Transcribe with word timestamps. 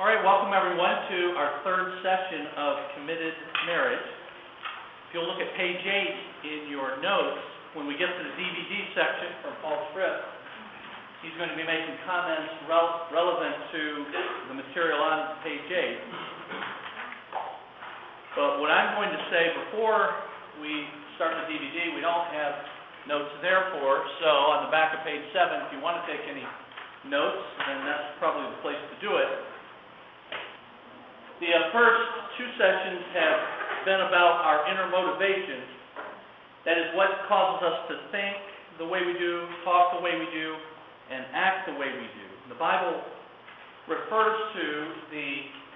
All 0.00 0.08
right, 0.08 0.24
welcome 0.24 0.56
everyone 0.56 0.96
to 1.12 1.36
our 1.36 1.60
third 1.60 2.00
session 2.00 2.48
of 2.56 2.72
committed 2.96 3.36
marriage. 3.68 4.00
If 4.00 5.08
you'll 5.12 5.28
look 5.28 5.44
at 5.44 5.52
page 5.60 5.76
8 5.76 5.84
in 6.40 6.72
your 6.72 6.96
notes, 7.04 7.44
when 7.76 7.84
we 7.84 8.00
get 8.00 8.08
to 8.08 8.22
the 8.24 8.32
DVD 8.32 8.96
section 8.96 9.28
from 9.44 9.60
Paul 9.60 9.76
Tripp, 9.92 10.24
he's 11.20 11.36
going 11.36 11.52
to 11.52 11.58
be 11.60 11.68
making 11.68 12.00
comments 12.08 12.48
rel- 12.64 13.12
relevant 13.12 13.52
to 13.76 13.82
the 14.48 14.56
material 14.56 15.04
on 15.04 15.36
page 15.44 15.68
8. 15.68 18.40
But 18.40 18.64
what 18.64 18.72
I'm 18.72 18.96
going 18.96 19.12
to 19.12 19.22
say 19.28 19.52
before 19.68 20.16
we 20.64 20.88
start 21.20 21.36
the 21.44 21.52
DVD, 21.52 21.92
we 21.92 22.00
don't 22.00 22.24
have 22.40 22.56
notes 23.04 23.36
therefore, 23.44 24.08
so 24.24 24.48
on 24.48 24.64
the 24.64 24.72
back 24.72 24.96
of 24.96 25.04
page 25.04 25.28
7, 25.36 25.68
if 25.68 25.76
you 25.76 25.84
want 25.84 26.00
to 26.00 26.08
take 26.08 26.24
any 26.24 26.48
notes, 27.04 27.44
then 27.68 27.84
that's 27.84 28.16
probably 28.16 28.48
the 28.48 28.64
place 28.64 28.80
to 28.80 28.96
do 29.04 29.20
it. 29.20 29.49
The 31.40 31.48
uh, 31.48 31.72
first 31.72 32.04
two 32.36 32.48
sessions 32.60 33.00
have 33.16 33.40
been 33.88 34.02
about 34.12 34.44
our 34.44 34.68
inner 34.68 34.92
motivation. 34.92 35.64
That 36.68 36.76
is 36.76 36.92
what 36.92 37.08
causes 37.32 37.64
us 37.64 37.78
to 37.88 37.96
think 38.12 38.36
the 38.76 38.84
way 38.84 39.00
we 39.00 39.16
do, 39.16 39.48
talk 39.64 39.96
the 39.96 40.04
way 40.04 40.20
we 40.20 40.28
do, 40.36 40.48
and 41.08 41.24
act 41.32 41.64
the 41.64 41.80
way 41.80 41.88
we 41.88 42.04
do. 42.12 42.28
The 42.52 42.60
Bible 42.60 42.92
refers 43.88 44.36
to 44.52 44.66
the 45.08 45.28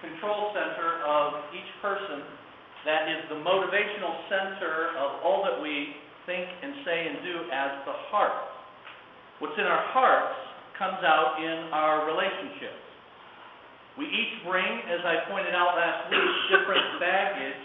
control 0.04 0.52
center 0.52 1.00
of 1.00 1.48
each 1.56 1.70
person. 1.80 2.20
That 2.84 3.08
is 3.08 3.24
the 3.32 3.40
motivational 3.40 4.20
center 4.28 4.92
of 5.00 5.24
all 5.24 5.48
that 5.48 5.64
we 5.64 5.96
think 6.28 6.44
and 6.44 6.84
say 6.84 7.08
and 7.08 7.24
do 7.24 7.48
as 7.48 7.72
the 7.88 7.96
heart. 8.12 8.52
What's 9.40 9.56
in 9.56 9.64
our 9.64 9.84
hearts 9.96 10.36
comes 10.76 11.00
out 11.00 11.40
in 11.40 11.72
our 11.72 12.04
relationships. 12.04 12.83
We 13.94 14.10
each 14.10 14.42
bring, 14.42 14.82
as 14.90 15.06
I 15.06 15.30
pointed 15.30 15.54
out 15.54 15.78
last 15.78 16.10
week, 16.10 16.32
different 16.50 16.98
baggage, 16.98 17.62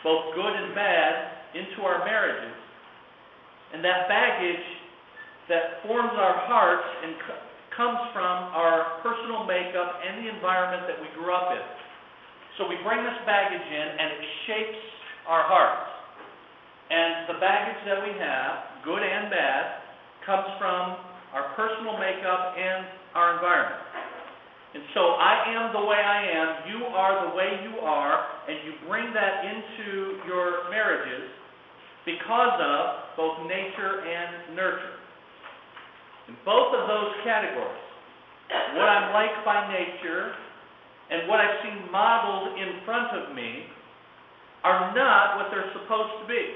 both 0.00 0.32
good 0.32 0.54
and 0.56 0.72
bad, 0.72 1.12
into 1.52 1.84
our 1.84 2.04
marriages. 2.04 2.56
And 3.72 3.84
that 3.84 4.08
baggage 4.08 4.66
that 5.48 5.84
forms 5.84 6.12
our 6.16 6.36
hearts 6.48 6.88
and 7.04 7.12
c- 7.20 7.42
comes 7.76 8.00
from 8.12 8.36
our 8.56 9.00
personal 9.04 9.44
makeup 9.44 10.00
and 10.00 10.24
the 10.24 10.28
environment 10.32 10.88
that 10.88 10.98
we 11.00 11.08
grew 11.16 11.32
up 11.32 11.52
in. 11.52 11.64
So 12.56 12.64
we 12.64 12.80
bring 12.80 13.04
this 13.04 13.20
baggage 13.28 13.60
in 13.60 13.86
and 14.00 14.08
it 14.16 14.24
shapes 14.48 14.82
our 15.28 15.44
hearts. 15.44 15.84
And 16.88 17.28
the 17.28 17.38
baggage 17.42 17.80
that 17.84 18.00
we 18.00 18.14
have, 18.16 18.80
good 18.86 19.02
and 19.02 19.28
bad, 19.28 19.84
comes 20.24 20.48
from 20.56 20.96
our 21.34 21.52
personal 21.58 21.98
makeup 21.98 22.56
and 22.56 22.86
our 23.12 23.36
environment. 23.36 23.85
And 24.76 24.84
so 24.92 25.16
I 25.16 25.56
am 25.56 25.72
the 25.72 25.80
way 25.88 25.96
I 25.96 26.20
am, 26.36 26.48
you 26.68 26.84
are 26.92 27.24
the 27.24 27.32
way 27.32 27.64
you 27.64 27.80
are, 27.80 28.28
and 28.44 28.60
you 28.60 28.76
bring 28.84 29.08
that 29.16 29.48
into 29.48 30.20
your 30.28 30.68
marriages 30.68 31.32
because 32.04 32.60
of 32.60 33.16
both 33.16 33.48
nature 33.48 34.04
and 34.04 34.52
nurture. 34.52 35.00
In 36.28 36.36
both 36.44 36.76
of 36.76 36.92
those 36.92 37.08
categories, 37.24 37.88
what 38.76 38.84
I'm 38.84 39.16
like 39.16 39.32
by 39.48 39.64
nature 39.72 40.36
and 41.08 41.24
what 41.24 41.40
I've 41.40 41.56
seen 41.64 41.88
modeled 41.88 42.60
in 42.60 42.84
front 42.84 43.16
of 43.16 43.32
me 43.32 43.72
are 44.60 44.92
not 44.92 45.40
what 45.40 45.48
they're 45.48 45.72
supposed 45.72 46.20
to 46.20 46.28
be. 46.28 46.52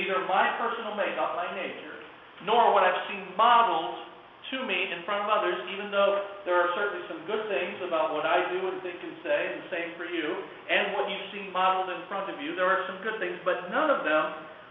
Neither 0.00 0.16
my 0.24 0.48
personal 0.56 0.96
makeup, 0.96 1.36
my 1.36 1.52
nature, 1.60 2.00
nor 2.48 2.72
what 2.72 2.88
I've 2.88 3.04
seen 3.12 3.36
modeled 3.36 4.11
to 4.52 4.58
me 4.68 4.92
in 4.92 5.00
front 5.08 5.24
of 5.24 5.32
others, 5.32 5.56
even 5.72 5.88
though 5.88 6.28
there 6.44 6.60
are 6.60 6.68
certainly 6.76 7.00
some 7.08 7.24
good 7.24 7.48
things 7.48 7.80
about 7.88 8.12
what 8.12 8.28
I 8.28 8.44
do 8.52 8.60
and 8.68 8.76
think 8.84 9.00
and 9.00 9.16
say, 9.24 9.40
and 9.48 9.64
the 9.64 9.68
same 9.72 9.90
for 9.96 10.04
you, 10.04 10.28
and 10.68 10.92
what 10.92 11.08
you've 11.08 11.28
seen 11.32 11.48
modeled 11.48 11.88
in 11.88 12.04
front 12.06 12.28
of 12.28 12.36
you. 12.36 12.52
There 12.52 12.68
are 12.68 12.84
some 12.84 13.00
good 13.00 13.16
things, 13.16 13.40
but 13.48 13.72
none 13.72 13.88
of 13.88 14.04
them 14.04 14.24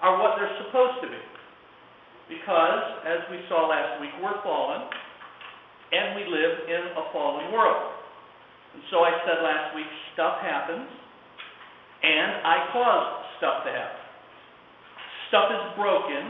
are 0.05 0.21
what 0.21 0.37
they're 0.37 0.53
supposed 0.69 1.01
to 1.01 1.09
be. 1.09 1.23
Because, 2.29 2.85
as 3.09 3.25
we 3.33 3.41
saw 3.49 3.65
last 3.65 3.97
week, 3.99 4.13
we're 4.21 4.37
fallen, 4.45 4.85
and 5.91 6.15
we 6.15 6.29
live 6.29 6.69
in 6.69 6.83
a 6.95 7.03
fallen 7.11 7.49
world. 7.51 7.97
And 8.77 8.85
so 8.93 9.01
I 9.03 9.11
said 9.25 9.41
last 9.43 9.75
week, 9.75 9.89
stuff 10.13 10.39
happens, 10.45 10.87
and 12.05 12.29
I 12.45 12.69
cause 12.71 13.07
stuff 13.41 13.65
to 13.65 13.71
happen. 13.73 14.01
Stuff 15.27 15.47
is 15.51 15.63
broken, 15.75 16.23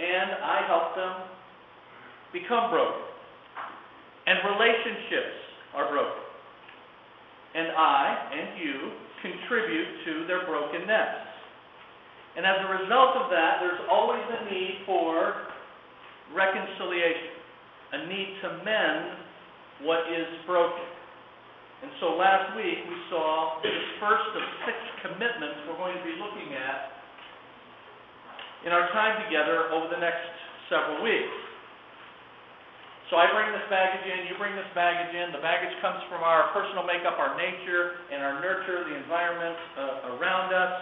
and 0.00 0.28
I 0.40 0.64
help 0.66 0.96
them 0.96 1.12
become 2.34 2.68
broken. 2.74 3.06
And 4.26 4.42
relationships 4.42 5.38
are 5.78 5.88
broken. 5.88 6.24
And 7.54 7.70
I 7.70 8.02
and 8.34 8.46
you 8.58 8.74
contribute 9.22 9.88
to 10.04 10.12
their 10.26 10.44
brokenness. 10.44 11.14
And 12.36 12.42
as 12.42 12.58
a 12.66 12.68
result 12.82 13.14
of 13.22 13.30
that, 13.30 13.62
there's 13.62 13.80
always 13.86 14.26
a 14.26 14.50
need 14.50 14.82
for 14.84 15.46
reconciliation, 16.34 17.38
a 17.94 17.98
need 18.10 18.28
to 18.42 18.48
mend 18.66 19.86
what 19.86 20.10
is 20.10 20.26
broken. 20.50 20.82
And 21.82 21.92
so 22.00 22.18
last 22.18 22.56
week 22.56 22.80
we 22.88 22.96
saw 23.12 23.60
this 23.62 23.78
first 24.00 24.30
of 24.34 24.42
six 24.66 24.78
commitments 25.06 25.62
we're 25.68 25.78
going 25.78 25.94
to 25.94 26.04
be 26.04 26.16
looking 26.18 26.56
at 26.56 26.90
in 28.66 28.72
our 28.72 28.88
time 28.90 29.20
together 29.28 29.68
over 29.70 29.92
the 29.92 30.00
next 30.00 30.24
several 30.72 31.04
weeks. 31.04 31.53
So 33.12 33.20
I 33.20 33.28
bring 33.36 33.52
this 33.52 33.68
baggage 33.68 34.08
in, 34.08 34.32
you 34.32 34.34
bring 34.40 34.56
this 34.56 34.68
baggage 34.72 35.12
in. 35.12 35.28
The 35.36 35.44
baggage 35.44 35.76
comes 35.84 36.00
from 36.08 36.24
our 36.24 36.48
personal 36.56 36.88
makeup, 36.88 37.20
our 37.20 37.36
nature, 37.36 38.00
and 38.08 38.24
our 38.24 38.40
nurture, 38.40 38.80
the 38.80 38.96
environment 38.96 39.60
uh, 39.76 40.16
around 40.16 40.56
us. 40.56 40.74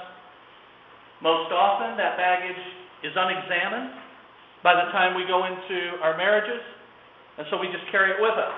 Most 1.19 1.51
often, 1.51 1.99
that 1.99 2.15
baggage 2.15 2.63
is 3.03 3.11
unexamined 3.19 3.99
by 4.63 4.79
the 4.79 4.87
time 4.95 5.19
we 5.19 5.27
go 5.27 5.51
into 5.51 5.99
our 5.99 6.15
marriages, 6.15 6.63
and 7.39 7.47
so 7.51 7.59
we 7.59 7.67
just 7.75 7.91
carry 7.91 8.15
it 8.15 8.23
with 8.23 8.39
us. 8.39 8.55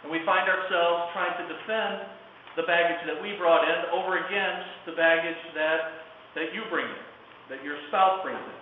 And 0.00 0.08
we 0.08 0.24
find 0.24 0.48
ourselves 0.48 1.12
trying 1.12 1.36
to 1.36 1.44
defend 1.52 2.08
the 2.56 2.64
baggage 2.64 3.04
that 3.04 3.20
we 3.20 3.36
brought 3.36 3.60
in 3.68 3.92
over 3.92 4.16
against 4.16 4.88
the 4.88 4.96
baggage 4.96 5.36
that, 5.52 6.08
that 6.32 6.56
you 6.56 6.64
bring 6.72 6.88
in, 6.88 7.04
that 7.52 7.60
your 7.60 7.76
spouse 7.92 8.24
brings 8.24 8.40
in. 8.40 8.60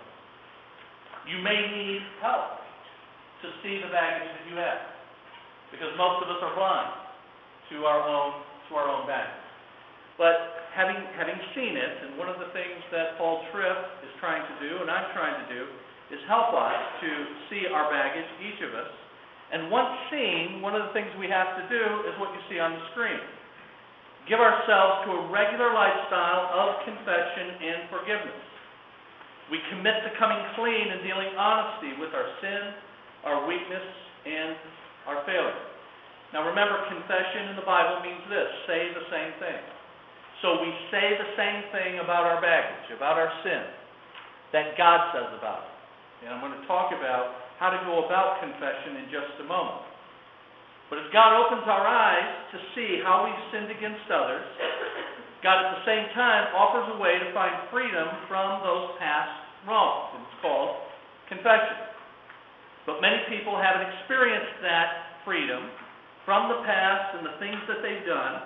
You 1.31 1.39
may 1.39 1.55
need 1.71 2.03
help 2.19 2.58
to 3.41 3.47
see 3.63 3.79
the 3.79 3.91
baggage 3.91 4.29
that 4.29 4.45
you 4.49 4.55
have. 4.59 4.81
Because 5.71 5.93
most 5.95 6.25
of 6.25 6.27
us 6.33 6.41
are 6.41 6.55
blind 6.57 6.91
to 7.71 7.85
our 7.85 8.01
own 8.01 8.41
to 8.69 8.71
our 8.77 8.89
own 8.89 9.05
baggage. 9.05 9.45
But 10.17 10.67
having 10.75 10.99
having 11.15 11.37
seen 11.55 11.77
it, 11.77 11.93
and 12.05 12.19
one 12.19 12.27
of 12.27 12.41
the 12.41 12.51
things 12.51 12.81
that 12.91 13.15
Paul 13.17 13.45
Tripp 13.53 14.03
is 14.03 14.11
trying 14.19 14.43
to 14.43 14.55
do, 14.59 14.83
and 14.83 14.89
I'm 14.91 15.09
trying 15.15 15.37
to 15.39 15.47
do, 15.47 15.61
is 16.11 16.19
help 16.27 16.51
us 16.51 16.79
to 17.05 17.09
see 17.47 17.69
our 17.69 17.87
baggage, 17.87 18.27
each 18.41 18.59
of 18.65 18.73
us. 18.73 18.91
And 19.49 19.73
once 19.73 19.89
seen, 20.13 20.61
one 20.61 20.77
of 20.77 20.85
the 20.85 20.93
things 20.93 21.09
we 21.17 21.29
have 21.29 21.57
to 21.57 21.63
do 21.69 21.83
is 22.05 22.13
what 22.21 22.29
you 22.33 22.41
see 22.49 22.61
on 22.61 22.77
the 22.77 22.83
screen. 22.93 23.17
Give 24.29 24.37
ourselves 24.37 25.09
to 25.09 25.09
a 25.09 25.21
regular 25.33 25.73
lifestyle 25.73 26.53
of 26.53 26.85
confession 26.85 27.57
and 27.65 27.79
forgiveness. 27.89 28.43
We 29.49 29.57
commit 29.73 30.05
to 30.05 30.13
coming 30.21 30.37
clean 30.53 30.93
and 30.93 31.01
dealing 31.01 31.33
honesty 31.33 31.97
with 31.97 32.13
our 32.13 32.29
sin, 32.37 32.63
our 33.25 33.47
weakness, 33.47 33.85
and 34.25 34.55
our 35.07 35.23
failure. 35.25 35.63
Now 36.31 36.45
remember, 36.45 36.77
confession 36.87 37.49
in 37.49 37.55
the 37.57 37.65
Bible 37.65 38.05
means 38.05 38.21
this 38.29 38.49
say 38.69 38.93
the 38.93 39.07
same 39.09 39.33
thing. 39.41 39.61
So 40.45 40.61
we 40.61 40.71
say 40.93 41.19
the 41.19 41.31
same 41.35 41.67
thing 41.75 41.99
about 41.99 42.23
our 42.23 42.39
baggage, 42.39 42.95
about 42.95 43.19
our 43.19 43.31
sin, 43.43 43.63
that 44.55 44.77
God 44.79 45.11
says 45.11 45.29
about 45.35 45.67
it. 45.67 45.75
And 46.23 46.35
I'm 46.35 46.41
going 46.43 46.55
to 46.55 46.67
talk 46.67 46.95
about 46.95 47.49
how 47.59 47.71
to 47.71 47.79
go 47.83 48.07
about 48.07 48.39
confession 48.39 49.03
in 49.03 49.11
just 49.11 49.35
a 49.43 49.47
moment. 49.47 49.83
But 50.87 51.03
as 51.03 51.07
God 51.11 51.35
opens 51.35 51.67
our 51.67 51.85
eyes 51.85 52.29
to 52.55 52.57
see 52.73 53.03
how 53.03 53.27
we've 53.27 53.43
sinned 53.51 53.69
against 53.69 54.07
others, 54.07 54.47
God 55.43 55.59
at 55.63 55.69
the 55.79 55.83
same 55.87 56.07
time 56.15 56.51
offers 56.55 56.87
a 56.95 56.97
way 56.99 57.19
to 57.19 57.27
find 57.31 57.55
freedom 57.71 58.07
from 58.27 58.63
those 58.63 58.95
past 58.99 59.31
wrongs. 59.67 60.17
It's 60.23 60.39
called 60.41 60.75
confession. 61.27 61.88
But 62.89 63.05
many 63.05 63.21
people 63.29 63.53
haven't 63.53 63.85
experienced 63.85 64.65
that 64.65 65.21
freedom 65.21 65.61
from 66.25 66.49
the 66.49 66.65
past 66.65 67.21
and 67.21 67.21
the 67.21 67.37
things 67.37 67.61
that 67.69 67.85
they've 67.85 68.01
done 68.01 68.41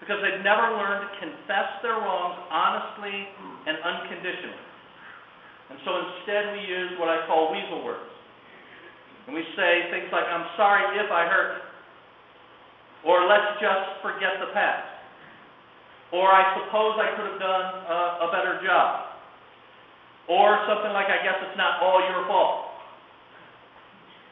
because 0.00 0.16
they've 0.24 0.40
never 0.40 0.72
learned 0.80 1.04
to 1.04 1.10
confess 1.20 1.76
their 1.84 2.00
wrongs 2.00 2.40
honestly 2.48 3.28
and 3.68 3.76
unconditionally. 3.84 4.64
And 5.68 5.76
so 5.84 6.08
instead 6.08 6.56
we 6.56 6.64
use 6.64 6.96
what 6.96 7.12
I 7.12 7.28
call 7.28 7.52
weasel 7.52 7.84
words. 7.84 8.08
And 9.28 9.36
we 9.36 9.44
say 9.60 9.92
things 9.92 10.08
like, 10.08 10.24
I'm 10.24 10.48
sorry 10.56 10.96
if 10.96 11.12
I 11.12 11.28
hurt. 11.28 11.60
Or 13.04 13.28
let's 13.28 13.60
just 13.60 14.00
forget 14.00 14.40
the 14.40 14.56
past. 14.56 14.88
Or 16.16 16.32
I 16.32 16.48
suppose 16.64 16.96
I 16.96 17.12
could 17.12 17.28
have 17.28 17.40
done 17.40 17.66
a, 17.92 17.98
a 18.24 18.28
better 18.32 18.56
job. 18.64 19.20
Or 20.32 20.64
something 20.64 20.96
like, 20.96 21.12
I 21.12 21.20
guess 21.20 21.36
it's 21.44 21.60
not 21.60 21.84
all 21.84 22.00
your 22.08 22.24
fault. 22.24 22.71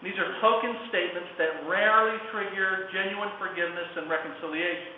These 0.00 0.16
are 0.16 0.32
token 0.40 0.72
statements 0.88 1.28
that 1.36 1.68
rarely 1.68 2.16
trigger 2.32 2.88
genuine 2.88 3.28
forgiveness 3.36 3.90
and 4.00 4.08
reconciliation. 4.08 4.96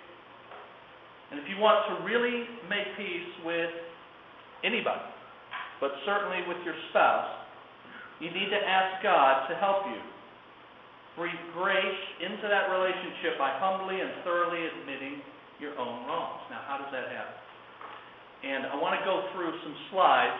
And 1.34 1.40
if 1.40 1.48
you 1.50 1.58
want 1.58 1.82
to 1.90 2.06
really 2.06 2.46
make 2.70 2.86
peace 2.94 3.32
with 3.42 3.72
anybody, 4.62 5.02
but 5.80 5.90
certainly 6.06 6.46
with 6.46 6.62
your 6.62 6.76
spouse, 6.90 7.42
you 8.20 8.30
need 8.30 8.54
to 8.54 8.60
ask 8.62 9.02
God 9.02 9.48
to 9.50 9.58
help 9.58 9.90
you. 9.90 9.98
Breathe 11.18 11.42
grace 11.52 12.02
into 12.22 12.46
that 12.46 12.70
relationship 12.70 13.36
by 13.36 13.50
humbly 13.58 13.98
and 13.98 14.22
thoroughly 14.22 14.62
admitting 14.62 15.18
your 15.58 15.74
own 15.78 16.06
wrongs. 16.06 16.46
Now, 16.48 16.62
how 16.68 16.78
does 16.78 16.92
that 16.94 17.10
happen? 17.10 17.34
And 18.44 18.66
I 18.66 18.76
want 18.76 18.98
to 18.98 19.04
go 19.04 19.26
through 19.34 19.52
some 19.62 19.76
slides 19.90 20.38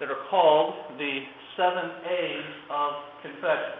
that 0.00 0.10
are 0.10 0.22
called 0.30 0.74
the 0.98 1.20
seven 1.56 1.90
A's 2.10 2.50
of 2.70 2.92
confession. 3.22 3.78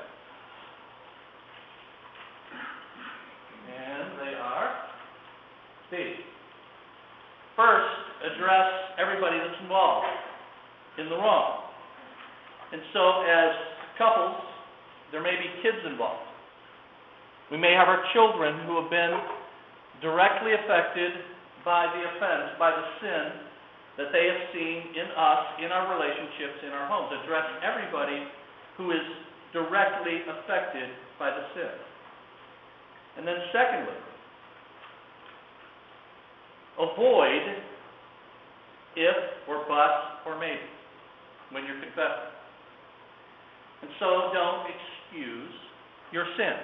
And 3.75 4.06
they 4.20 4.35
are 4.38 4.85
First, 7.56 7.94
address 8.25 8.70
everybody 8.98 9.38
that's 9.38 9.60
involved 9.62 10.06
in 10.98 11.08
the 11.08 11.16
wrong. 11.16 11.70
And 12.72 12.82
so, 12.92 13.22
as 13.22 13.50
couples, 13.98 14.42
there 15.12 15.22
may 15.22 15.36
be 15.38 15.46
kids 15.62 15.78
involved. 15.86 16.26
We 17.50 17.58
may 17.58 17.72
have 17.72 17.86
our 17.86 18.02
children 18.12 18.66
who 18.66 18.81
have 18.81 18.90
been 18.90 19.14
directly 20.02 20.58
affected 20.58 21.12
by 21.64 21.86
the 21.86 22.02
offense, 22.02 22.58
by 22.58 22.75
the 22.75 22.86
sin 22.98 23.25
that 23.96 24.10
they 24.10 24.26
have 24.26 24.42
seen 24.50 24.90
in 24.98 25.08
us, 25.14 25.42
in 25.62 25.70
our 25.70 25.86
relationships, 25.94 26.58
in 26.66 26.75
our 26.75 26.90
homes. 26.90 27.14
Address 27.22 27.46
everybody 27.62 28.26
who 28.76 28.90
is 28.90 29.06
directly 29.52 30.26
affected 30.26 30.90
by 31.19 31.31
the 31.31 31.44
sin. 31.54 31.75
And 33.16 33.22
then, 33.22 33.38
secondly, 33.54 33.94
avoid 36.79 37.44
if 38.97 39.17
or 39.49 39.65
but 39.69 40.23
or 40.26 40.38
maybe 40.38 40.67
when 41.50 41.65
you're 41.65 41.81
confessing. 41.81 42.35
And 43.82 43.91
so 44.00 44.31
don't 44.32 44.67
excuse 44.67 45.55
your 46.12 46.26
sin. 46.37 46.56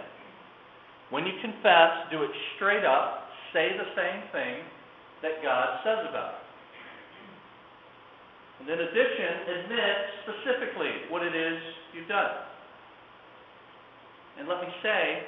When 1.11 1.27
you 1.27 1.35
confess, 1.43 2.07
do 2.11 2.23
it 2.23 2.31
straight 2.57 2.85
up, 2.85 3.29
say 3.53 3.75
the 3.77 3.91
same 3.99 4.23
thing 4.31 4.62
that 5.23 5.43
God 5.43 5.83
says 5.85 6.07
about 6.09 6.39
it. 6.39 6.47
And 8.61 8.69
in 8.69 8.79
addition, 8.79 9.33
admit 9.65 9.97
specifically 10.23 11.11
what 11.11 11.23
it 11.23 11.35
is 11.35 11.59
you've 11.95 12.09
done. 12.09 12.47
And 14.39 14.49
let 14.49 14.61
me 14.61 14.69
say, 14.83 15.25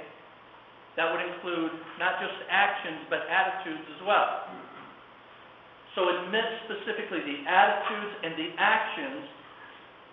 that 0.96 1.10
would 1.10 1.24
include 1.24 1.72
not 1.98 2.20
just 2.20 2.36
actions, 2.48 3.08
but 3.08 3.24
attitudes 3.28 3.84
as 3.96 4.06
well. 4.06 4.48
So 5.94 6.08
admit 6.08 6.44
specifically 6.64 7.20
the 7.20 7.50
attitudes 7.50 8.12
and 8.24 8.32
the 8.34 8.48
actions 8.56 9.28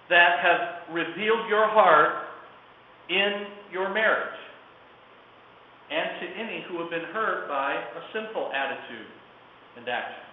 that 0.10 0.40
have 0.44 0.94
revealed 0.94 1.48
your 1.48 1.70
heart 1.70 2.28
in 3.10 3.48
your 3.72 3.94
marriage 3.94 4.40
and 5.90 6.20
to 6.20 6.26
any 6.38 6.66
who 6.68 6.82
have 6.82 6.90
been 6.90 7.08
hurt 7.14 7.48
by 7.48 7.74
a 7.74 8.02
sinful 8.14 8.52
attitude 8.54 9.08
and 9.78 9.88
action. 9.88 10.24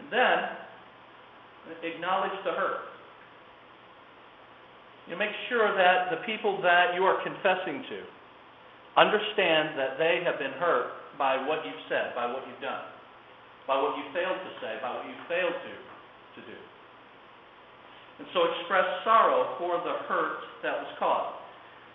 And 0.00 0.12
then, 0.12 0.38
acknowledge 1.82 2.36
the 2.44 2.52
hurt. 2.52 2.92
You 5.08 5.16
make 5.16 5.32
sure 5.48 5.76
that 5.76 6.10
the 6.10 6.26
people 6.26 6.60
that 6.62 6.94
you 6.94 7.04
are 7.04 7.22
confessing 7.22 7.84
to 7.88 8.00
understand 9.00 9.78
that 9.78 9.96
they 9.98 10.20
have 10.24 10.38
been 10.38 10.52
hurt 10.52 11.03
by 11.18 11.40
what 11.46 11.62
you've 11.64 11.84
said, 11.88 12.14
by 12.14 12.26
what 12.26 12.42
you've 12.46 12.62
done, 12.62 12.84
by 13.66 13.78
what 13.78 13.96
you 13.96 14.04
failed 14.12 14.38
to 14.38 14.52
say, 14.60 14.78
by 14.82 14.90
what 14.94 15.04
you 15.06 15.16
failed 15.26 15.54
to, 15.54 15.72
to 16.38 16.40
do. 16.46 16.58
And 18.18 18.26
so 18.30 18.46
express 18.46 18.86
sorrow 19.02 19.58
for 19.58 19.82
the 19.82 20.06
hurt 20.06 20.38
that 20.62 20.78
was 20.78 20.90
caused. 20.98 21.34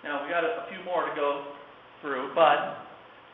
Now, 0.04 0.24
we've 0.24 0.32
got 0.32 0.44
a, 0.44 0.64
a 0.64 0.72
few 0.72 0.84
more 0.84 1.08
to 1.08 1.14
go 1.16 1.48
through, 2.04 2.32
but 2.36 2.84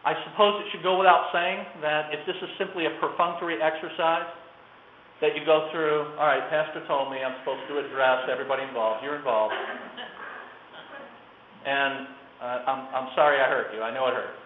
I 0.06 0.14
suppose 0.30 0.62
it 0.62 0.70
should 0.70 0.86
go 0.86 0.98
without 1.02 1.34
saying 1.34 1.82
that 1.82 2.14
if 2.14 2.22
this 2.30 2.38
is 2.38 2.50
simply 2.62 2.86
a 2.86 2.94
perfunctory 3.02 3.58
exercise, 3.58 4.30
that 5.22 5.32
you 5.34 5.46
go 5.48 5.70
through, 5.72 6.14
all 6.20 6.28
right, 6.28 6.44
Pastor 6.52 6.84
told 6.86 7.10
me 7.10 7.24
I'm 7.24 7.40
supposed 7.42 7.64
to 7.72 7.80
address 7.80 8.28
everybody 8.30 8.64
involved. 8.64 9.04
You're 9.04 9.18
involved. 9.18 9.54
And 11.66 12.06
uh, 12.38 12.70
I'm, 12.70 12.82
I'm 12.94 13.10
sorry 13.18 13.42
I 13.42 13.50
hurt 13.50 13.74
you. 13.74 13.82
I 13.82 13.90
know 13.90 14.06
it 14.06 14.14
hurt. 14.14 14.38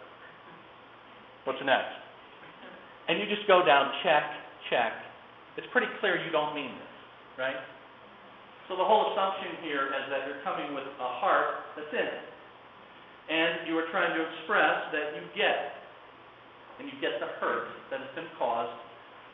What's 1.50 1.66
next? 1.66 1.98
And 3.10 3.18
you 3.18 3.26
just 3.26 3.50
go 3.50 3.66
down, 3.66 3.90
check, 4.06 4.22
check. 4.70 4.94
It's 5.58 5.66
pretty 5.74 5.90
clear 5.98 6.22
you 6.22 6.30
don't 6.30 6.54
mean 6.54 6.70
this, 6.70 6.96
right? 7.42 7.58
So 8.70 8.78
the 8.78 8.86
whole 8.86 9.10
assumption 9.10 9.58
here 9.66 9.90
is 9.90 10.06
that 10.14 10.30
you're 10.30 10.46
coming 10.46 10.78
with 10.78 10.86
a 10.86 11.10
heart 11.18 11.74
that's 11.74 11.90
in 11.90 12.06
it. 12.06 12.26
And 13.34 13.66
you 13.66 13.74
are 13.82 13.90
trying 13.90 14.14
to 14.14 14.22
express 14.22 14.94
that 14.94 15.18
you 15.18 15.26
get. 15.34 15.74
And 16.78 16.86
you 16.86 16.94
get 17.02 17.18
the 17.18 17.34
hurt 17.42 17.74
that 17.90 17.98
has 17.98 18.14
been 18.14 18.30
caused 18.38 18.78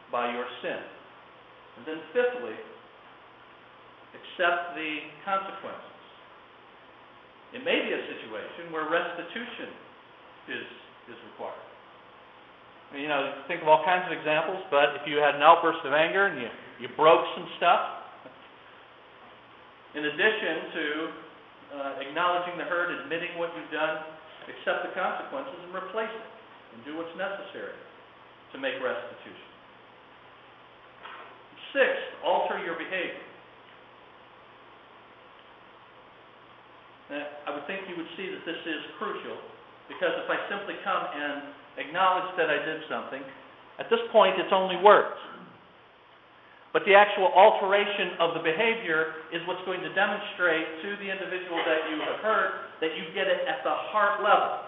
by 0.08 0.32
your 0.32 0.48
sin. 0.64 0.80
And 1.76 1.84
then 1.84 2.00
fifthly, 2.16 2.56
accept 4.16 4.80
the 4.80 5.04
consequences. 5.28 6.00
It 7.52 7.60
may 7.68 7.84
be 7.84 7.92
a 7.92 8.02
situation 8.08 8.72
where 8.72 8.88
restitution 8.88 9.68
is, 10.48 10.68
is 11.12 11.20
required. 11.36 11.75
You 12.94 13.10
know, 13.10 13.42
think 13.50 13.62
of 13.62 13.68
all 13.68 13.82
kinds 13.82 14.06
of 14.06 14.14
examples, 14.14 14.62
but 14.70 15.02
if 15.02 15.10
you 15.10 15.18
had 15.18 15.36
an 15.36 15.42
outburst 15.42 15.82
of 15.84 15.92
anger 15.92 16.30
and 16.30 16.38
you, 16.38 16.50
you 16.80 16.88
broke 16.96 17.26
some 17.34 17.48
stuff, 17.58 17.82
in 19.96 20.04
addition 20.06 20.56
to 20.76 20.86
uh, 21.76 22.04
acknowledging 22.04 22.60
the 22.60 22.68
hurt, 22.68 22.92
admitting 22.92 23.36
what 23.40 23.50
you've 23.56 23.72
done, 23.72 24.04
accept 24.48 24.86
the 24.86 24.94
consequences 24.94 25.56
and 25.66 25.72
replace 25.74 26.12
it 26.12 26.28
and 26.76 26.84
do 26.86 27.00
what's 27.00 27.12
necessary 27.18 27.76
to 28.54 28.60
make 28.60 28.76
restitution. 28.80 29.50
Sixth, 31.74 32.24
alter 32.24 32.60
your 32.64 32.76
behavior. 32.76 33.24
Now, 37.12 37.26
I 37.48 37.50
would 37.56 37.68
think 37.68 37.88
you 37.88 37.96
would 37.96 38.12
see 38.18 38.32
that 38.32 38.44
this 38.48 38.60
is 38.68 38.82
crucial 38.98 39.38
because 39.88 40.14
if 40.22 40.28
I 40.30 40.38
simply 40.50 40.76
come 40.82 41.04
and 41.14 41.54
acknowledge 41.78 42.34
that 42.38 42.50
I 42.50 42.60
did 42.66 42.82
something, 42.90 43.22
at 43.78 43.90
this 43.90 44.02
point 44.12 44.40
it's 44.40 44.54
only 44.54 44.80
words. 44.82 45.18
But 46.76 46.84
the 46.84 46.92
actual 46.92 47.32
alteration 47.32 48.20
of 48.20 48.36
the 48.36 48.44
behavior 48.44 49.16
is 49.32 49.40
what's 49.48 49.64
going 49.64 49.80
to 49.80 49.92
demonstrate 49.96 50.68
to 50.84 50.90
the 51.00 51.08
individual 51.08 51.64
that 51.64 51.88
you 51.88 52.04
have 52.04 52.20
hurt 52.20 52.52
that 52.84 52.92
you 53.00 53.08
get 53.16 53.32
it 53.32 53.48
at 53.48 53.64
the 53.64 53.72
heart 53.96 54.20
level. 54.20 54.60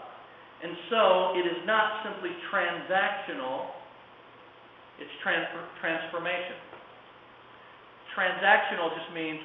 And 0.64 0.72
so 0.90 1.36
it 1.36 1.46
is 1.46 1.60
not 1.68 2.08
simply 2.08 2.32
transactional, 2.48 3.76
it's 5.04 5.12
transformation. 5.22 6.58
Transactional 8.16 8.90
just 8.96 9.12
means, 9.14 9.44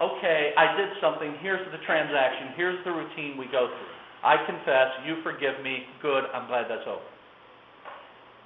okay, 0.00 0.54
I 0.56 0.78
did 0.78 0.94
something, 1.02 1.34
here's 1.42 1.66
the 1.74 1.82
transaction, 1.84 2.54
here's 2.54 2.78
the 2.86 2.94
routine 2.94 3.36
we 3.36 3.50
go 3.50 3.68
through. 3.68 3.98
I 4.24 4.34
confess, 4.46 5.06
you 5.06 5.22
forgive 5.22 5.62
me, 5.62 5.86
good, 6.02 6.26
I'm 6.34 6.50
glad 6.50 6.66
that's 6.66 6.86
over. 6.86 7.06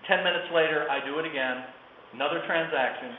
Ten 0.04 0.20
minutes 0.20 0.52
later, 0.52 0.84
I 0.90 1.00
do 1.00 1.16
it 1.18 1.26
again, 1.26 1.64
another 2.12 2.42
transaction. 2.44 3.14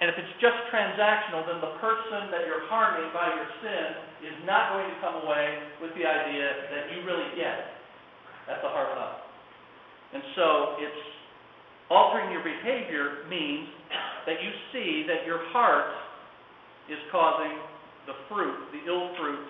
And 0.00 0.10
if 0.10 0.16
it's 0.18 0.34
just 0.42 0.58
transactional, 0.70 1.46
then 1.46 1.62
the 1.62 1.74
person 1.80 2.30
that 2.34 2.46
you're 2.46 2.66
harming 2.70 3.08
by 3.14 3.30
your 3.30 3.48
sin 3.62 3.88
is 4.26 4.36
not 4.44 4.74
going 4.74 4.90
to 4.90 4.96
come 5.00 5.22
away 5.22 5.58
with 5.80 5.94
the 5.94 6.04
idea 6.04 6.70
that 6.70 6.92
you 6.92 7.06
really 7.06 7.30
get 7.38 7.54
it 7.54 7.70
at 8.50 8.58
the 8.60 8.68
heart 8.68 8.90
level. 8.94 9.22
And 10.12 10.22
so 10.36 10.78
it's 10.78 11.02
altering 11.90 12.30
your 12.30 12.42
behavior 12.42 13.26
means 13.30 13.70
that 14.26 14.38
you 14.42 14.50
see 14.74 15.06
that 15.08 15.26
your 15.26 15.40
heart 15.50 15.90
is 16.90 16.98
causing 17.10 17.58
the 18.06 18.14
fruit, 18.28 18.54
the 18.76 18.82
ill 18.86 19.14
fruit 19.16 19.40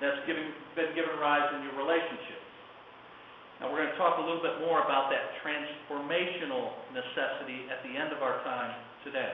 that's 0.00 0.20
given, 0.28 0.52
been 0.76 0.92
given 0.92 1.16
rise 1.16 1.48
in 1.56 1.64
your 1.64 1.76
relationship. 1.80 2.40
Now, 3.60 3.72
we're 3.72 3.88
going 3.88 3.92
to 3.96 4.00
talk 4.00 4.20
a 4.20 4.24
little 4.24 4.44
bit 4.44 4.60
more 4.60 4.84
about 4.84 5.08
that 5.08 5.32
transformational 5.40 6.76
necessity 6.92 7.64
at 7.72 7.80
the 7.80 7.96
end 7.96 8.12
of 8.12 8.20
our 8.20 8.44
time 8.44 8.76
today. 9.00 9.32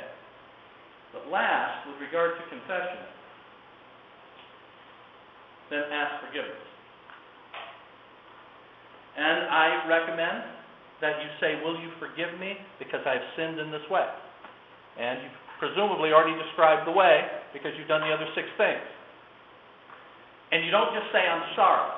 But 1.10 1.26
last, 1.26 1.90
with 1.90 1.98
regard 1.98 2.38
to 2.38 2.42
confession, 2.46 3.02
then 5.74 5.84
ask 5.90 6.22
forgiveness. 6.22 6.62
And 9.18 9.50
I 9.50 9.84
recommend 9.90 10.62
that 11.02 11.20
you 11.20 11.28
say, 11.42 11.60
Will 11.60 11.76
you 11.76 11.90
forgive 11.98 12.38
me? 12.38 12.56
Because 12.78 13.02
I've 13.04 13.26
sinned 13.36 13.58
in 13.58 13.74
this 13.74 13.84
way. 13.90 14.06
And 14.96 15.20
you've 15.20 15.40
presumably 15.58 16.14
already 16.14 16.38
described 16.38 16.86
the 16.86 16.94
way 16.94 17.26
because 17.52 17.72
you've 17.76 17.88
done 17.88 18.00
the 18.00 18.12
other 18.14 18.28
six 18.34 18.46
things. 18.56 18.80
And 20.52 20.64
you 20.64 20.70
don't 20.70 20.92
just 20.92 21.08
say, 21.10 21.24
I'm 21.24 21.56
sorry. 21.56 21.90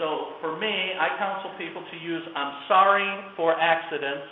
So 0.00 0.40
for 0.40 0.56
me, 0.56 0.96
I 0.96 1.14
counsel 1.20 1.52
people 1.60 1.84
to 1.84 1.96
use, 2.00 2.24
I'm 2.34 2.64
sorry 2.66 3.04
for 3.36 3.52
accidents, 3.52 4.24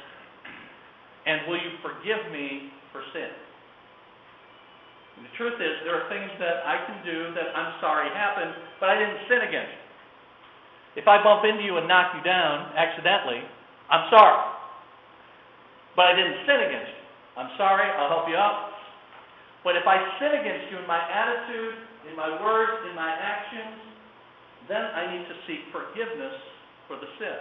and 1.29 1.45
will 1.47 1.61
you 1.61 1.77
forgive 1.85 2.33
me 2.33 2.73
for 2.97 3.05
sin? 3.13 3.29
And 5.21 5.29
the 5.29 5.35
truth 5.37 5.61
is, 5.61 5.85
there 5.85 6.01
are 6.01 6.09
things 6.09 6.33
that 6.41 6.65
I 6.65 6.81
can 6.89 7.05
do 7.05 7.37
that 7.37 7.53
I'm 7.53 7.77
sorry 7.85 8.09
happened, 8.17 8.57
but 8.81 8.89
I 8.89 8.97
didn't 8.97 9.21
sin 9.29 9.45
against 9.45 9.69
you. 9.69 11.05
If 11.05 11.07
I 11.07 11.21
bump 11.23 11.45
into 11.45 11.61
you 11.61 11.77
and 11.77 11.87
knock 11.87 12.17
you 12.17 12.25
down 12.25 12.73
accidentally, 12.73 13.45
I'm 13.93 14.09
sorry. 14.09 14.43
But 15.95 16.09
I 16.09 16.17
didn't 16.17 16.41
sin 16.49 16.57
against 16.57 16.89
you. 16.89 17.05
I'm 17.37 17.53
sorry, 17.61 17.85
I'll 17.85 18.09
help 18.09 18.33
you 18.33 18.41
up. 18.41 18.73
But 19.61 19.77
if 19.77 19.85
I 19.85 20.01
sin 20.17 20.41
against 20.41 20.73
you 20.73 20.81
in 20.81 20.89
my 20.89 20.99
attitude, 20.99 21.90
in 22.09 22.17
my 22.17 22.31
words, 22.41 22.89
in 22.89 22.95
my 22.97 23.11
actions, 23.11 23.77
then 24.69 24.81
I 24.81 25.13
need 25.13 25.25
to 25.29 25.37
seek 25.47 25.61
forgiveness 25.73 26.37
for 26.89 26.97
the 26.97 27.09
sin. 27.19 27.41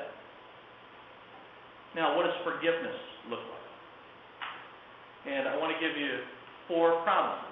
Now, 1.95 2.15
what 2.17 2.25
does 2.25 2.35
forgiveness 2.43 2.97
look 3.29 3.39
like? 3.39 5.33
And 5.33 5.47
I 5.47 5.57
want 5.57 5.73
to 5.73 5.79
give 5.79 5.97
you 5.97 6.19
four 6.67 7.01
promises 7.03 7.45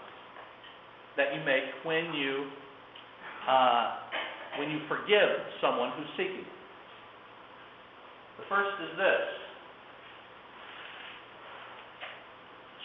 that 1.17 1.33
you 1.33 1.41
make 1.43 1.63
when 1.83 2.13
you 2.13 2.47
uh, 3.49 3.95
when 4.59 4.69
you 4.69 4.79
forgive 4.87 5.29
someone 5.61 5.91
who's 5.97 6.09
seeking. 6.17 6.45
The 8.37 8.45
first 8.49 8.75
is 8.83 8.97
this. 8.97 9.46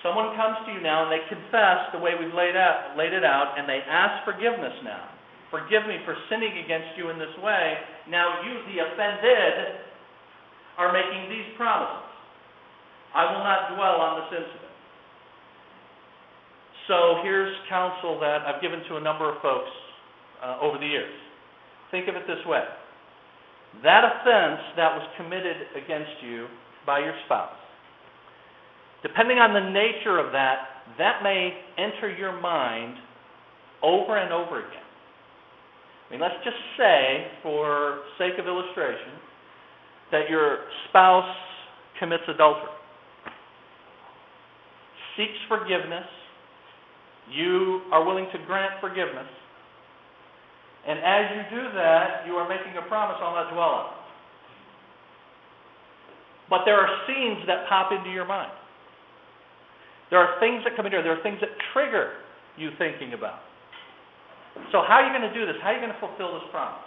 Someone 0.03 0.35
comes 0.35 0.59
to 0.67 0.75
you 0.75 0.83
now 0.83 1.07
and 1.07 1.11
they 1.15 1.23
confess 1.31 1.91
the 1.95 2.03
way 2.03 2.19
we've 2.19 2.35
laid, 2.35 2.59
out, 2.59 2.99
laid 2.99 3.15
it 3.15 3.23
out, 3.23 3.55
and 3.57 3.71
they 3.71 3.81
ask 3.87 4.27
forgiveness 4.27 4.75
now. 4.83 5.09
Forgive 5.51 5.87
me 5.87 6.03
for 6.05 6.17
sinning 6.29 6.59
against 6.65 6.99
you 6.99 7.11
in 7.11 7.19
this 7.19 7.33
way. 7.39 7.79
Now 8.11 8.43
you, 8.43 8.53
the 8.73 8.83
offended, 8.83 9.79
are 10.79 10.91
making 10.91 11.31
these 11.31 11.47
promises. 11.57 12.09
I 13.15 13.31
will 13.31 13.45
not 13.45 13.77
dwell 13.77 14.01
on 14.01 14.25
this 14.25 14.43
incident. 14.43 14.73
So 16.89 17.23
here's 17.23 17.55
counsel 17.69 18.19
that 18.21 18.43
I've 18.43 18.61
given 18.61 18.83
to 18.89 18.97
a 18.97 19.01
number 19.01 19.31
of 19.31 19.41
folks 19.43 19.71
uh, 20.43 20.59
over 20.61 20.79
the 20.79 20.87
years. 20.87 21.15
Think 21.91 22.09
of 22.09 22.17
it 22.17 22.27
this 22.27 22.43
way 22.47 22.65
that 23.81 24.05
offense 24.05 24.61
that 24.77 24.93
was 24.93 25.09
committed 25.17 25.57
against 25.73 26.21
you 26.21 26.47
by 26.85 26.99
your 26.99 27.15
spouse, 27.25 27.57
depending 29.03 29.39
on 29.39 29.53
the 29.53 29.71
nature 29.71 30.19
of 30.19 30.33
that, 30.33 30.87
that 30.99 31.23
may 31.23 31.53
enter 31.79 32.11
your 32.15 32.41
mind 32.41 32.97
over 33.83 34.17
and 34.17 34.33
over 34.33 34.59
again. 34.59 34.83
I 36.09 36.13
mean, 36.13 36.21
let's 36.21 36.39
just 36.45 36.57
say, 36.77 37.27
for 37.43 38.03
sake 38.19 38.39
of 38.39 38.47
illustration, 38.47 39.19
that 40.11 40.29
your 40.29 40.59
spouse 40.89 41.37
commits 41.99 42.25
adultery, 42.29 42.69
seeks 45.17 45.39
forgiveness, 45.49 46.07
you 47.31 47.81
are 47.93 48.05
willing 48.05 48.27
to 48.33 48.39
grant 48.47 48.75
forgiveness, 48.81 49.29
and 50.87 50.99
as 50.99 51.31
you 51.37 51.59
do 51.59 51.63
that, 51.75 52.27
you 52.27 52.35
are 52.35 52.49
making 52.49 52.77
a 52.77 52.89
promise 52.89 53.17
on 53.23 53.35
that 53.35 53.55
dwell 53.55 53.69
on. 53.69 53.91
But 56.51 56.63
there 56.67 56.77
are 56.77 56.89
scenes 57.07 57.47
that 57.47 57.69
pop 57.69 57.93
into 57.93 58.11
your 58.11 58.27
mind. 58.27 58.53
There 60.12 60.21
are 60.21 60.37
things 60.45 60.61
that 60.69 60.76
come 60.76 60.85
in 60.85 60.92
here. 60.92 61.00
There 61.00 61.16
are 61.16 61.25
things 61.25 61.40
that 61.40 61.49
trigger 61.73 62.21
you 62.61 62.69
thinking 62.76 63.16
about. 63.16 63.40
So 64.69 64.85
how 64.85 65.00
are 65.00 65.09
you 65.09 65.12
going 65.16 65.25
to 65.25 65.33
do 65.33 65.49
this? 65.49 65.57
How 65.64 65.73
are 65.73 65.76
you 65.76 65.81
going 65.81 65.97
to 65.97 66.02
fulfill 66.04 66.37
this 66.37 66.45
promise? 66.52 66.85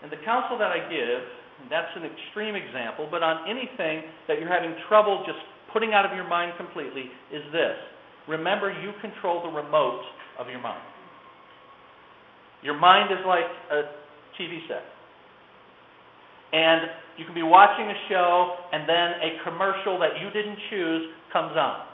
And 0.00 0.08
the 0.08 0.16
counsel 0.24 0.56
that 0.56 0.72
I 0.72 0.80
give, 0.88 1.20
and 1.60 1.68
that's 1.68 1.92
an 2.00 2.08
extreme 2.08 2.56
example, 2.56 3.04
but 3.12 3.20
on 3.20 3.44
anything 3.44 4.08
that 4.24 4.40
you're 4.40 4.48
having 4.48 4.72
trouble 4.88 5.20
just 5.28 5.36
putting 5.76 5.92
out 5.92 6.08
of 6.08 6.16
your 6.16 6.24
mind 6.24 6.56
completely, 6.56 7.12
is 7.28 7.44
this. 7.52 7.76
Remember, 8.24 8.72
you 8.72 8.96
control 9.04 9.44
the 9.44 9.52
remote 9.52 10.00
of 10.40 10.48
your 10.48 10.64
mind. 10.64 10.80
Your 12.64 12.80
mind 12.80 13.12
is 13.12 13.20
like 13.28 13.44
a 13.68 13.92
TV 14.40 14.64
set. 14.64 14.88
And 16.56 16.88
you 17.20 17.28
can 17.28 17.34
be 17.34 17.44
watching 17.44 17.84
a 17.84 17.98
show, 18.08 18.56
and 18.72 18.88
then 18.88 19.20
a 19.20 19.44
commercial 19.44 20.00
that 20.00 20.16
you 20.24 20.32
didn't 20.32 20.56
choose 20.72 21.12
comes 21.32 21.52
on. 21.52 21.84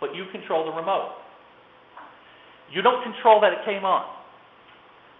But 0.00 0.16
you 0.16 0.24
control 0.32 0.64
the 0.64 0.72
remote. 0.72 1.20
You 2.72 2.80
don't 2.80 3.04
control 3.04 3.42
that 3.44 3.52
it 3.52 3.62
came 3.66 3.84
on, 3.84 4.06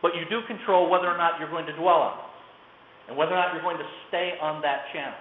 but 0.00 0.14
you 0.14 0.22
do 0.30 0.40
control 0.46 0.88
whether 0.88 1.10
or 1.10 1.18
not 1.18 1.37
you're 1.42 1.50
going 1.50 1.66
to 1.66 1.75
dwell 1.75 2.00
on 2.00 2.14
it, 2.16 2.30
and 3.10 3.14
whether 3.18 3.34
or 3.34 3.42
not 3.42 3.52
you're 3.52 3.66
going 3.66 3.78
to 3.78 3.90
stay 4.08 4.38
on 4.38 4.62
that 4.62 4.87
channel. 4.94 5.18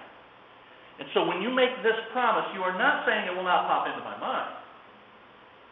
And 1.02 1.10
so 1.10 1.26
when 1.26 1.42
you 1.42 1.50
make 1.50 1.74
this 1.82 1.96
promise, 2.14 2.46
you 2.54 2.62
are 2.62 2.76
not 2.78 3.02
saying 3.02 3.26
it 3.26 3.34
will 3.34 3.46
not 3.46 3.66
pop 3.66 3.90
into 3.90 3.98
my 4.06 4.14
mind. 4.20 4.52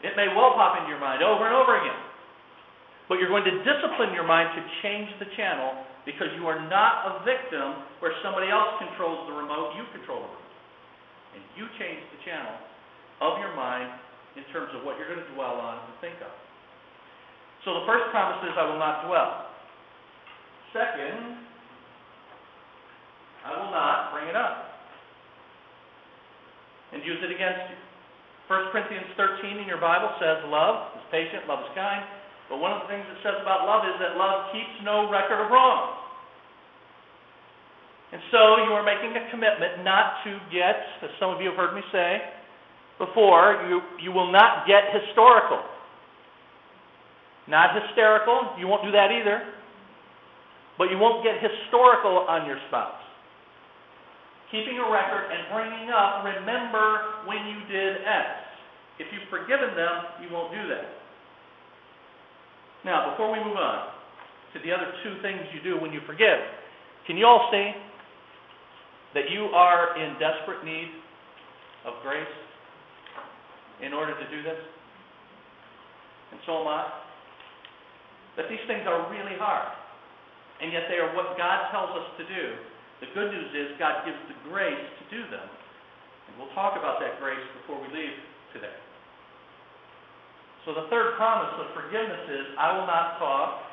It 0.03 0.19
may 0.19 0.27
well 0.35 0.59
pop 0.59 0.83
into 0.83 0.91
your 0.91 1.03
mind 1.03 1.23
over 1.23 1.47
and 1.47 1.55
over 1.55 1.79
again. 1.79 2.01
But 3.07 3.23
you're 3.23 3.31
going 3.31 3.47
to 3.47 3.57
discipline 3.63 4.13
your 4.13 4.27
mind 4.27 4.51
to 4.59 4.63
change 4.83 5.09
the 5.23 5.31
channel 5.39 5.85
because 6.05 6.29
you 6.35 6.49
are 6.51 6.59
not 6.67 7.07
a 7.07 7.13
victim 7.23 7.87
where 8.01 8.13
somebody 8.25 8.51
else 8.51 8.83
controls 8.83 9.29
the 9.31 9.35
remote, 9.37 9.77
you 9.79 9.85
control 9.95 10.27
the 10.27 10.33
remote. 10.33 10.55
And 11.39 11.43
you 11.55 11.65
change 11.77 12.03
the 12.19 12.21
channel 12.25 12.57
of 13.21 13.39
your 13.43 13.55
mind 13.55 13.91
in 14.39 14.47
terms 14.55 14.71
of 14.79 14.87
what 14.87 14.95
you're 14.99 15.11
going 15.11 15.23
to 15.23 15.33
dwell 15.35 15.59
on 15.59 15.83
and 15.83 15.95
think 15.99 16.15
of. 16.23 16.31
So 17.67 17.75
the 17.83 17.85
first 17.91 18.07
promise 18.15 18.39
is, 18.47 18.55
I 18.55 18.65
will 18.71 18.79
not 18.79 19.03
dwell. 19.07 19.51
Second, 20.71 21.43
I 23.43 23.51
will 23.59 23.73
not 23.75 24.15
bring 24.15 24.31
it 24.31 24.39
up 24.39 24.79
and 26.95 27.03
use 27.03 27.19
it 27.21 27.35
against 27.35 27.75
you. 27.75 27.79
1 28.47 28.73
Corinthians 28.73 29.11
13 29.19 29.61
in 29.61 29.67
your 29.69 29.83
Bible 29.83 30.09
says, 30.17 30.41
Love 30.49 30.97
is 30.97 31.05
patient, 31.13 31.45
love 31.51 31.61
is 31.67 31.73
kind. 31.75 32.01
But 32.49 32.65
one 32.65 32.73
of 32.73 32.87
the 32.87 32.89
things 32.89 33.05
it 33.05 33.21
says 33.21 33.37
about 33.45 33.69
love 33.69 33.85
is 33.85 33.97
that 34.01 34.17
love 34.17 34.49
keeps 34.57 34.73
no 34.81 35.11
record 35.13 35.37
of 35.37 35.53
wrong. 35.53 36.01
And 38.09 38.25
so 38.33 38.65
you 38.65 38.73
are 38.73 38.87
making 38.87 39.13
a 39.13 39.29
commitment 39.29 39.85
not 39.85 40.25
to 40.25 40.41
get, 40.49 40.81
as 41.05 41.13
some 41.21 41.29
of 41.29 41.45
you 41.45 41.53
have 41.53 41.61
heard 41.61 41.77
me 41.77 41.85
say 41.93 42.38
before, 42.99 43.65
you, 43.71 43.81
you 44.03 44.13
will 44.13 44.31
not 44.31 44.67
get 44.67 44.91
historical. 44.91 45.63
Not 47.47 47.71
hysterical, 47.81 48.59
you 48.59 48.67
won't 48.67 48.85
do 48.85 48.93
that 48.93 49.09
either. 49.11 49.43
But 50.77 50.91
you 50.91 50.99
won't 50.99 51.25
get 51.25 51.41
historical 51.41 52.27
on 52.29 52.47
your 52.47 52.59
spouse. 52.69 53.01
Keeping 54.51 54.79
a 54.79 54.87
record 54.91 55.31
and 55.31 55.43
bringing 55.53 55.91
up, 55.91 56.25
remember 56.25 57.27
when 57.27 57.47
you 57.47 57.59
did 57.71 58.03
X. 58.03 58.47
If 58.99 59.07
you've 59.13 59.29
forgiven 59.31 59.75
them, 59.75 59.95
you 60.23 60.29
won't 60.35 60.53
do 60.53 60.69
that. 60.69 60.87
Now, 62.85 63.11
before 63.11 63.33
we 63.33 63.39
move 63.43 63.57
on 63.57 63.91
to 64.55 64.59
the 64.65 64.73
other 64.73 64.91
two 65.03 65.21
things 65.23 65.41
you 65.55 65.63
do 65.63 65.81
when 65.81 65.93
you 65.93 66.01
forgive, 66.07 66.39
can 67.07 67.17
you 67.17 67.27
all 67.27 67.49
see 67.51 67.73
that 69.15 69.31
you 69.31 69.51
are 69.55 69.99
in 69.99 70.15
desperate 70.19 70.65
need 70.65 70.89
of 71.85 71.95
grace 72.03 72.27
in 73.83 73.95
order 73.95 74.15
to 74.15 74.27
do 74.31 74.43
this? 74.43 74.59
And 76.33 76.41
so 76.45 76.61
am 76.61 76.69
I. 76.69 76.85
But 78.37 78.47
these 78.47 78.63
things 78.71 78.87
are 78.87 79.11
really 79.11 79.35
hard, 79.35 79.75
and 80.63 80.71
yet 80.71 80.87
they 80.87 81.03
are 81.03 81.11
what 81.17 81.35
God 81.35 81.75
tells 81.75 81.91
us 81.99 82.07
to 82.23 82.25
do. 82.31 82.45
The 83.03 83.11
good 83.15 83.31
news 83.35 83.51
is 83.51 83.79
God 83.79 84.07
gives 84.07 84.19
the 84.31 84.39
grace 84.51 84.79
to 84.79 85.05
do 85.11 85.27
them. 85.31 85.47
And 86.29 86.33
we'll 86.39 86.53
talk 86.55 86.79
about 86.79 87.03
that 87.03 87.19
grace 87.19 87.43
before 87.63 87.83
we 87.83 87.89
leave 87.91 88.15
today. 88.55 88.75
So 90.67 90.75
the 90.75 90.87
third 90.91 91.17
promise 91.17 91.55
of 91.59 91.73
forgiveness 91.73 92.29
is, 92.29 92.45
I 92.59 92.77
will 92.77 92.87
not 92.87 93.19
talk 93.19 93.65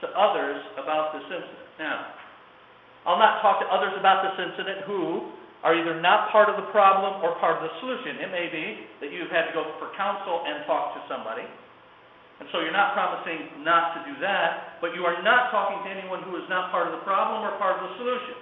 to 0.00 0.08
others 0.16 0.58
about 0.80 1.14
this 1.14 1.26
incident. 1.28 1.68
Now, 1.78 2.18
I'll 3.06 3.18
not 3.18 3.42
talk 3.42 3.60
to 3.60 3.68
others 3.70 3.92
about 3.98 4.26
this 4.26 4.38
incident 4.38 4.86
who 4.86 5.30
are 5.62 5.78
either 5.78 6.02
not 6.02 6.30
part 6.34 6.50
of 6.50 6.58
the 6.58 6.66
problem 6.74 7.22
or 7.22 7.38
part 7.38 7.62
of 7.62 7.62
the 7.62 7.72
solution. 7.78 8.18
It 8.18 8.30
may 8.34 8.50
be 8.50 8.82
that 8.98 9.14
you've 9.14 9.30
had 9.30 9.46
to 9.50 9.54
go 9.54 9.62
for 9.78 9.94
counsel 9.94 10.42
and 10.42 10.66
talk 10.66 10.98
to 10.98 11.00
somebody. 11.06 11.46
And 12.42 12.50
so 12.50 12.58
you're 12.58 12.74
not 12.74 12.98
promising 12.98 13.62
not 13.62 13.94
to 13.94 13.98
do 14.02 14.18
that, 14.18 14.82
but 14.82 14.98
you 14.98 15.06
are 15.06 15.22
not 15.22 15.54
talking 15.54 15.78
to 15.86 15.88
anyone 15.88 16.26
who 16.26 16.34
is 16.34 16.46
not 16.50 16.74
part 16.74 16.90
of 16.90 16.98
the 16.98 17.02
problem 17.06 17.46
or 17.46 17.54
part 17.62 17.78
of 17.78 17.86
the 17.86 17.92
solution. 18.02 18.34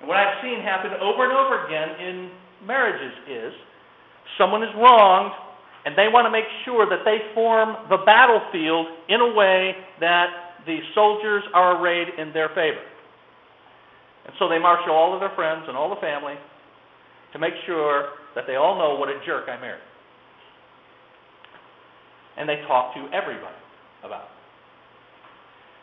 And 0.00 0.06
what 0.08 0.20
I've 0.20 0.36
seen 0.44 0.60
happen 0.60 0.92
over 1.00 1.24
and 1.24 1.32
over 1.32 1.64
again 1.64 1.88
in 1.96 2.16
marriages 2.68 3.16
is 3.24 3.52
someone 4.36 4.62
is 4.62 4.72
wronged 4.76 5.32
and 5.88 5.96
they 5.96 6.12
want 6.12 6.26
to 6.26 6.30
make 6.30 6.44
sure 6.68 6.84
that 6.84 7.08
they 7.08 7.32
form 7.32 7.88
the 7.88 8.04
battlefield 8.04 8.92
in 9.08 9.24
a 9.24 9.32
way 9.32 9.72
that 10.00 10.60
the 10.66 10.78
soldiers 10.94 11.42
are 11.54 11.80
arrayed 11.80 12.08
in 12.18 12.32
their 12.36 12.48
favor. 12.50 12.84
And 14.28 14.36
so 14.36 14.44
they 14.44 14.60
marshal 14.60 14.92
all 14.92 15.16
of 15.16 15.24
their 15.24 15.32
friends 15.32 15.64
and 15.72 15.76
all 15.76 15.88
the 15.88 16.00
family, 16.04 16.36
to 17.32 17.40
make 17.40 17.56
sure 17.64 18.12
that 18.36 18.44
they 18.44 18.60
all 18.60 18.76
know 18.76 19.00
what 19.00 19.08
a 19.08 19.16
jerk 19.24 19.48
I 19.48 19.56
married. 19.56 19.80
And 22.36 22.44
they 22.44 22.60
talk 22.68 22.92
to 22.92 23.08
everybody 23.08 23.56
about 24.04 24.28
it. 24.28 24.36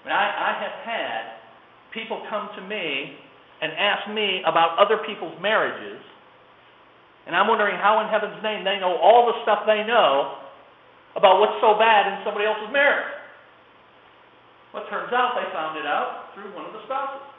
I 0.05 0.13
I, 0.13 0.25
I 0.29 0.51
have 0.61 0.77
had 0.85 1.21
people 1.89 2.21
come 2.29 2.53
to 2.53 2.61
me 2.61 3.17
and 3.65 3.73
ask 3.73 4.13
me 4.13 4.45
about 4.45 4.77
other 4.77 5.01
people's 5.09 5.41
marriages, 5.41 5.97
and 7.25 7.33
I'm 7.33 7.49
wondering 7.49 7.73
how 7.81 7.97
in 8.05 8.13
heaven's 8.13 8.37
name 8.45 8.61
they 8.61 8.77
know 8.77 8.93
all 9.01 9.25
the 9.25 9.41
stuff 9.41 9.65
they 9.65 9.81
know 9.89 10.37
about 11.17 11.41
what's 11.41 11.57
so 11.65 11.73
bad 11.81 12.13
in 12.13 12.21
somebody 12.21 12.45
else's 12.45 12.69
marriage. 12.69 13.09
Well, 14.69 14.85
it 14.85 14.89
turns 14.93 15.09
out 15.17 15.33
they 15.33 15.49
found 15.49 15.81
it 15.81 15.89
out 15.89 16.29
through 16.37 16.53
one 16.53 16.69
of 16.69 16.73
the 16.77 16.85
spouses 16.85 17.34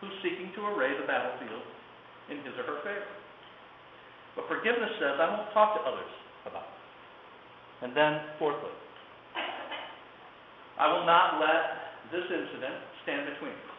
who's 0.00 0.12
seeking 0.20 0.52
to 0.56 0.60
array 0.72 0.92
the 0.94 1.06
battlefield 1.08 1.64
in 2.28 2.42
his 2.44 2.54
or 2.58 2.66
her 2.68 2.80
favor. 2.84 3.12
But 4.36 4.48
forgiveness 4.52 4.92
says, 5.00 5.16
I 5.16 5.26
won't 5.32 5.48
talk 5.56 5.78
to 5.80 5.82
others 5.88 6.12
about 6.44 6.68
it. 6.68 6.76
And 7.86 7.96
then, 7.96 8.20
fourthly, 8.36 8.72
I 10.76 10.92
will 10.92 11.08
not 11.08 11.40
let 11.40 11.96
this 12.12 12.24
incident 12.28 12.76
stand 13.04 13.28
between 13.32 13.56
us 13.56 13.76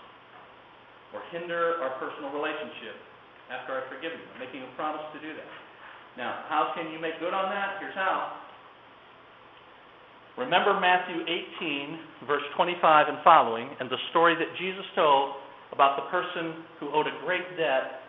or 1.14 1.22
hinder 1.30 1.82
our 1.86 1.98
personal 2.02 2.34
relationship 2.34 2.98
after 3.54 3.78
I've 3.78 3.88
forgiven 3.88 4.18
you. 4.18 4.28
I'm 4.34 4.42
making 4.42 4.66
a 4.66 4.72
promise 4.76 5.06
to 5.14 5.20
do 5.22 5.32
that. 5.34 5.52
Now, 6.18 6.46
how 6.50 6.74
can 6.74 6.92
you 6.92 6.98
make 7.00 7.22
good 7.22 7.34
on 7.34 7.50
that? 7.54 7.78
Here's 7.80 7.94
how. 7.94 8.42
Remember 10.38 10.78
Matthew 10.80 11.22
18, 11.26 12.28
verse 12.28 12.46
25 12.56 13.08
and 13.10 13.18
following, 13.24 13.70
and 13.80 13.90
the 13.90 13.98
story 14.10 14.36
that 14.36 14.50
Jesus 14.58 14.86
told 14.94 15.34
about 15.78 15.94
the 16.02 16.10
person 16.10 16.66
who 16.82 16.90
owed 16.90 17.06
a 17.06 17.14
great 17.22 17.46
debt 17.54 18.02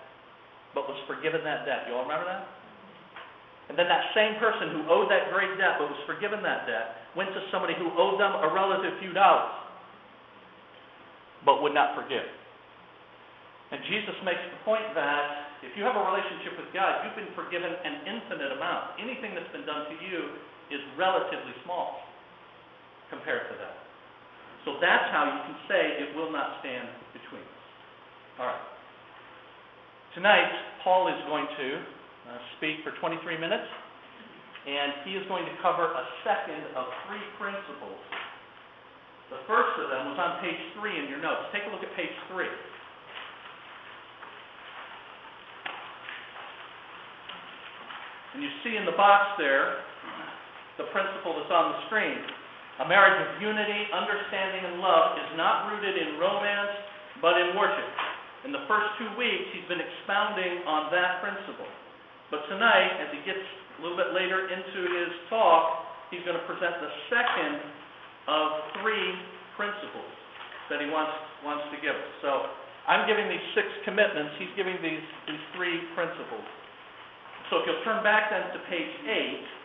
but 0.73 0.89
was 0.89 0.97
forgiven 1.05 1.45
that 1.45 1.69
debt. 1.69 1.85
You 1.85 2.01
all 2.01 2.09
remember 2.09 2.25
that? 2.25 2.49
And 3.69 3.77
then 3.77 3.93
that 3.93 4.09
same 4.17 4.41
person 4.41 4.73
who 4.73 4.89
owed 4.89 5.13
that 5.13 5.29
great 5.29 5.53
debt 5.61 5.77
but 5.77 5.93
was 5.93 6.01
forgiven 6.09 6.41
that 6.49 6.65
debt 6.65 7.13
went 7.13 7.29
to 7.37 7.45
somebody 7.53 7.77
who 7.77 7.93
owed 7.93 8.17
them 8.17 8.33
a 8.41 8.49
relative 8.49 8.97
few 9.05 9.13
dollars 9.13 9.53
but 11.45 11.61
would 11.61 11.77
not 11.77 11.93
forgive. 11.93 12.25
And 13.69 13.85
Jesus 13.85 14.17
makes 14.25 14.41
the 14.49 14.65
point 14.65 14.89
that 14.97 15.61
if 15.61 15.77
you 15.77 15.85
have 15.85 15.93
a 15.93 16.05
relationship 16.09 16.57
with 16.57 16.73
God, 16.73 17.05
you've 17.05 17.21
been 17.21 17.37
forgiven 17.37 17.69
an 17.69 18.09
infinite 18.09 18.57
amount. 18.57 18.97
Anything 18.97 19.37
that's 19.37 19.53
been 19.53 19.69
done 19.69 19.93
to 19.93 19.97
you 20.01 20.41
is 20.73 20.81
relatively 20.97 21.53
small 21.69 22.01
compared 23.13 23.53
to 23.53 23.55
that. 23.61 23.77
So 24.65 24.81
that's 24.81 25.13
how 25.13 25.29
you 25.29 25.41
can 25.45 25.57
say 25.69 26.01
it 26.01 26.17
will 26.17 26.33
not 26.33 26.65
stand 26.65 26.89
between. 27.13 27.45
All 28.39 28.47
right. 28.47 28.67
Tonight, 30.15 30.47
Paul 30.87 31.11
is 31.11 31.19
going 31.27 31.51
to 31.59 31.69
uh, 31.75 32.39
speak 32.55 32.87
for 32.87 32.95
23 33.03 33.19
minutes, 33.35 33.67
and 34.63 35.03
he 35.03 35.19
is 35.19 35.27
going 35.27 35.43
to 35.43 35.55
cover 35.59 35.91
a 35.91 36.05
second 36.23 36.63
of 36.79 36.87
three 37.11 37.27
principles. 37.35 37.99
The 39.35 39.43
first 39.51 39.75
of 39.83 39.91
them 39.91 40.15
was 40.15 40.19
on 40.23 40.39
page 40.39 40.55
3 40.79 40.87
in 40.87 41.11
your 41.11 41.19
notes. 41.19 41.51
Take 41.51 41.67
a 41.67 41.71
look 41.75 41.83
at 41.83 41.91
page 41.99 42.15
3. 42.31 42.47
And 48.39 48.47
you 48.47 48.55
see 48.63 48.79
in 48.79 48.87
the 48.87 48.95
box 48.95 49.35
there 49.35 49.83
the 50.79 50.87
principle 50.95 51.43
that's 51.43 51.51
on 51.51 51.75
the 51.75 51.79
screen. 51.91 52.23
A 52.79 52.87
marriage 52.87 53.19
of 53.19 53.43
unity, 53.43 53.91
understanding, 53.91 54.63
and 54.63 54.79
love 54.79 55.19
is 55.19 55.31
not 55.35 55.75
rooted 55.75 55.99
in 55.99 56.23
romance, 56.23 56.71
but 57.19 57.35
in 57.35 57.59
worship. 57.59 58.08
In 58.47 58.55
the 58.55 58.63
first 58.71 58.87
two 59.03 59.11
weeks, 59.19 59.51
he's 59.51 59.67
been 59.67 59.83
expounding 59.83 60.63
on 60.63 60.95
that 60.95 61.19
principle. 61.19 61.67
But 62.31 62.47
tonight, 62.47 63.03
as 63.03 63.09
he 63.11 63.21
gets 63.27 63.43
a 63.43 63.81
little 63.83 63.99
bit 63.99 64.15
later 64.15 64.47
into 64.47 64.81
his 64.87 65.11
talk, 65.27 65.89
he's 66.13 66.23
going 66.23 66.39
to 66.39 66.47
present 66.47 66.79
the 66.79 66.93
second 67.11 67.59
of 68.31 68.47
three 68.79 69.11
principles 69.59 70.13
that 70.71 70.79
he 70.79 70.87
wants, 70.93 71.15
wants 71.43 71.67
to 71.73 71.79
give 71.83 71.97
us. 71.97 72.11
So 72.23 72.53
I'm 72.87 73.09
giving 73.09 73.27
these 73.27 73.43
six 73.57 73.67
commitments, 73.89 74.37
he's 74.39 74.53
giving 74.55 74.77
these, 74.85 75.03
these 75.27 75.45
three 75.57 75.83
principles. 75.97 76.45
So 77.49 77.65
if 77.65 77.67
you'll 77.67 77.83
turn 77.83 78.05
back 78.05 78.29
then 78.29 78.45
to 78.55 78.61
page 78.69 78.93
8, 79.09 79.59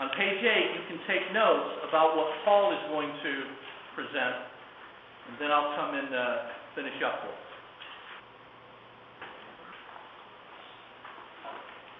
On 0.00 0.08
page 0.16 0.40
8, 0.40 0.80
you 0.80 0.82
can 0.88 0.96
take 1.04 1.28
notes 1.36 1.84
about 1.84 2.16
what 2.16 2.32
Paul 2.48 2.72
is 2.72 2.80
going 2.88 3.12
to 3.20 3.32
present, 3.92 4.48
and 5.30 5.38
then 5.38 5.50
I'll 5.54 5.76
come 5.78 5.94
and 5.94 6.10
uh, 6.10 6.36
finish 6.74 6.98
up 7.06 7.22
with. 7.22 7.38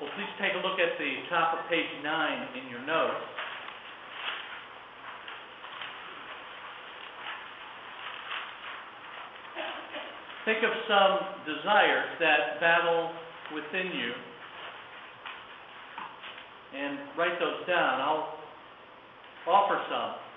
Well, 0.01 0.11
please 0.17 0.33
take 0.43 0.59
a 0.59 0.67
look 0.67 0.81
at 0.81 0.99
the 0.99 1.13
top 1.31 1.55
of 1.55 1.71
page 1.71 1.87
9 2.03 2.59
in 2.59 2.71
your 2.71 2.83
notes. 2.87 3.23
Think 10.45 10.65
of 10.65 10.73
some 10.89 11.19
desires 11.47 12.09
that 12.19 12.59
battle 12.59 13.13
within 13.55 13.93
you 13.95 14.13
and 16.75 16.99
write 17.17 17.39
those 17.39 17.67
down. 17.69 18.01
I'll 18.01 18.35
offer 19.47 19.79
some. 19.89 20.30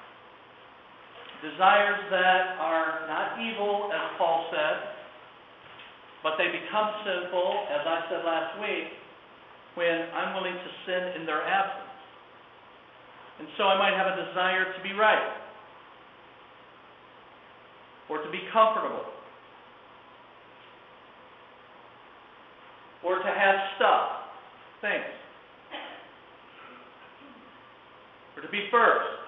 Desires 1.44 2.00
that 2.10 2.56
are 2.56 3.04
not 3.12 3.36
evil, 3.36 3.92
as 3.92 4.16
Paul 4.18 4.48
said, 4.48 4.96
but 6.24 6.40
they 6.40 6.48
become 6.48 6.88
sinful, 7.04 7.68
as 7.68 7.84
I 7.84 8.00
said 8.10 8.24
last 8.24 8.62
week, 8.62 8.88
when 9.76 10.08
I'm 10.16 10.36
willing 10.40 10.56
to 10.56 10.70
sin 10.88 11.20
in 11.20 11.26
their 11.28 11.44
absence. 11.44 11.92
And 13.40 13.48
so 13.58 13.66
I 13.66 13.78
might 13.78 13.92
have 13.92 14.08
a 14.08 14.16
desire 14.26 14.72
to 14.72 14.84
be 14.84 14.94
right, 14.94 15.36
or 18.08 18.24
to 18.24 18.32
be 18.32 18.40
comfortable, 18.54 19.04
or 23.04 23.20
to 23.20 23.28
have 23.28 23.56
stuff, 23.76 24.10
things. 24.80 25.12
Or 28.38 28.42
to 28.44 28.50
be 28.50 28.70
first. 28.72 29.20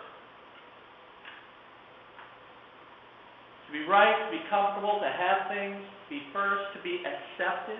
To 3.64 3.64
be 3.75 3.83
right, 3.91 4.31
be 4.31 4.39
comfortable, 4.49 4.99
to 5.01 5.11
have 5.11 5.51
things, 5.51 5.75
be 6.09 6.21
first, 6.31 6.63
to 6.75 6.81
be 6.81 7.03
accepted. 7.03 7.79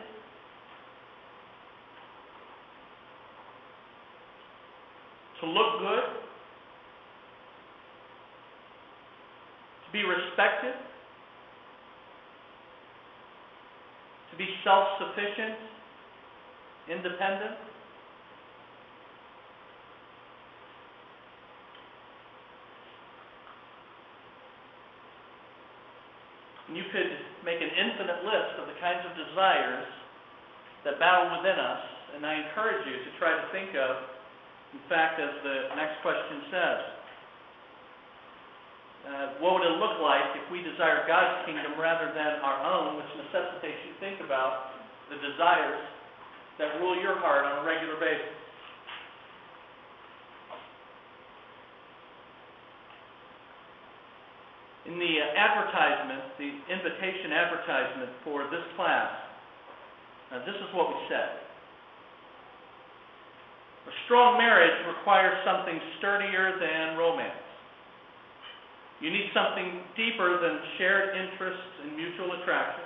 To 5.39 5.45
look 5.47 5.79
good. 5.79 6.03
To 9.85 9.91
be 9.93 10.03
respected. 10.03 10.73
To 14.31 14.37
be 14.37 14.47
self 14.65 14.99
sufficient, 14.99 15.55
independent. 16.91 17.55
You 26.75 26.83
could 26.91 27.07
make 27.47 27.63
an 27.63 27.71
infinite 27.71 28.27
list 28.27 28.59
of 28.59 28.67
the 28.67 28.77
kinds 28.83 29.01
of 29.07 29.15
desires 29.15 29.87
that 30.83 30.99
battle 30.99 31.31
within 31.39 31.55
us, 31.55 31.81
and 32.13 32.21
I 32.27 32.45
encourage 32.45 32.83
you 32.85 32.99
to 32.99 33.11
try 33.17 33.31
to 33.31 33.45
think 33.55 33.73
of, 33.73 33.93
in 34.75 34.83
fact, 34.91 35.17
as 35.17 35.31
the 35.41 35.71
next 35.79 36.03
question 36.03 36.51
says, 36.51 36.79
uh, 39.05 39.25
what 39.39 39.57
would 39.57 39.65
it 39.65 39.77
look 39.77 40.01
like 40.01 40.35
if 40.35 40.45
we 40.51 40.65
desire 40.65 41.05
God's 41.07 41.45
kingdom 41.45 41.77
rather 41.79 42.11
than 42.11 42.41
our 42.43 42.59
own, 42.65 42.97
which 42.97 43.09
necessitates 43.23 43.79
you 43.87 43.93
think 44.01 44.19
about 44.19 44.75
the 45.07 45.17
desires 45.21 45.79
that 46.57 46.81
rule 46.81 46.97
your 46.99 47.15
heart 47.21 47.45
on 47.45 47.61
a 47.61 47.63
regular 47.63 47.95
basis? 48.01 48.44
In 54.85 55.01
the 55.01 55.13
advertisement, 55.33 56.37
the 56.37 56.51
invitation 56.69 57.33
advertisement 57.33 58.09
for 58.23 58.45
this 58.53 58.61
class, 58.77 59.09
uh, 60.31 60.45
this 60.45 60.53
is 60.53 60.69
what 60.77 60.89
we 60.89 60.99
said. 61.09 61.41
A 63.89 63.93
strong 64.05 64.37
marriage 64.37 64.77
requires 64.85 65.37
something 65.45 65.77
sturdier 65.97 66.57
than 66.61 66.97
romance. 66.97 67.45
You 69.01 69.09
need 69.09 69.29
something 69.33 69.81
deeper 69.97 70.41
than 70.41 70.61
shared 70.77 71.17
interests 71.17 71.73
and 71.83 71.97
mutual 71.97 72.41
attraction. 72.41 72.85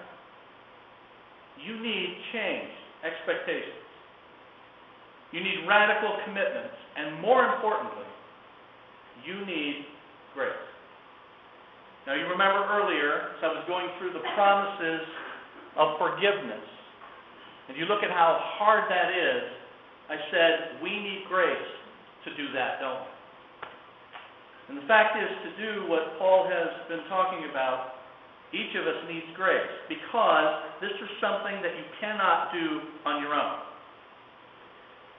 You 1.64 1.80
need 1.80 2.16
change, 2.32 2.72
expectations. 3.04 3.84
You 5.32 5.44
need 5.44 5.68
radical 5.68 6.18
commitments. 6.26 6.76
And 6.98 7.22
more 7.22 7.46
importantly, 7.54 8.08
you 9.24 9.46
need 9.46 9.86
grace. 10.34 10.69
Now, 12.08 12.16
you 12.16 12.26
remember 12.32 12.64
earlier, 12.70 13.36
as 13.36 13.42
I 13.44 13.50
was 13.54 13.64
going 13.68 13.88
through 14.00 14.14
the 14.14 14.26
promises 14.36 15.04
of 15.76 16.00
forgiveness, 16.00 16.64
and 17.68 17.78
you 17.78 17.86
look 17.86 18.02
at 18.02 18.10
how 18.10 18.40
hard 18.58 18.90
that 18.90 19.14
is, 19.14 19.44
I 20.10 20.18
said, 20.34 20.82
we 20.82 20.90
need 20.90 21.30
grace 21.30 21.70
to 22.26 22.34
do 22.34 22.50
that, 22.58 22.82
don't 22.82 23.04
we? 23.06 23.14
And 24.70 24.76
the 24.78 24.88
fact 24.90 25.18
is, 25.18 25.30
to 25.30 25.52
do 25.58 25.72
what 25.90 26.18
Paul 26.18 26.50
has 26.50 26.70
been 26.90 27.06
talking 27.10 27.46
about, 27.50 28.00
each 28.54 28.74
of 28.74 28.86
us 28.90 28.98
needs 29.06 29.30
grace 29.38 29.70
because 29.86 30.82
this 30.82 30.94
is 30.94 31.10
something 31.22 31.62
that 31.62 31.78
you 31.78 31.86
cannot 32.02 32.50
do 32.50 32.82
on 33.06 33.22
your 33.22 33.38
own. 33.38 33.62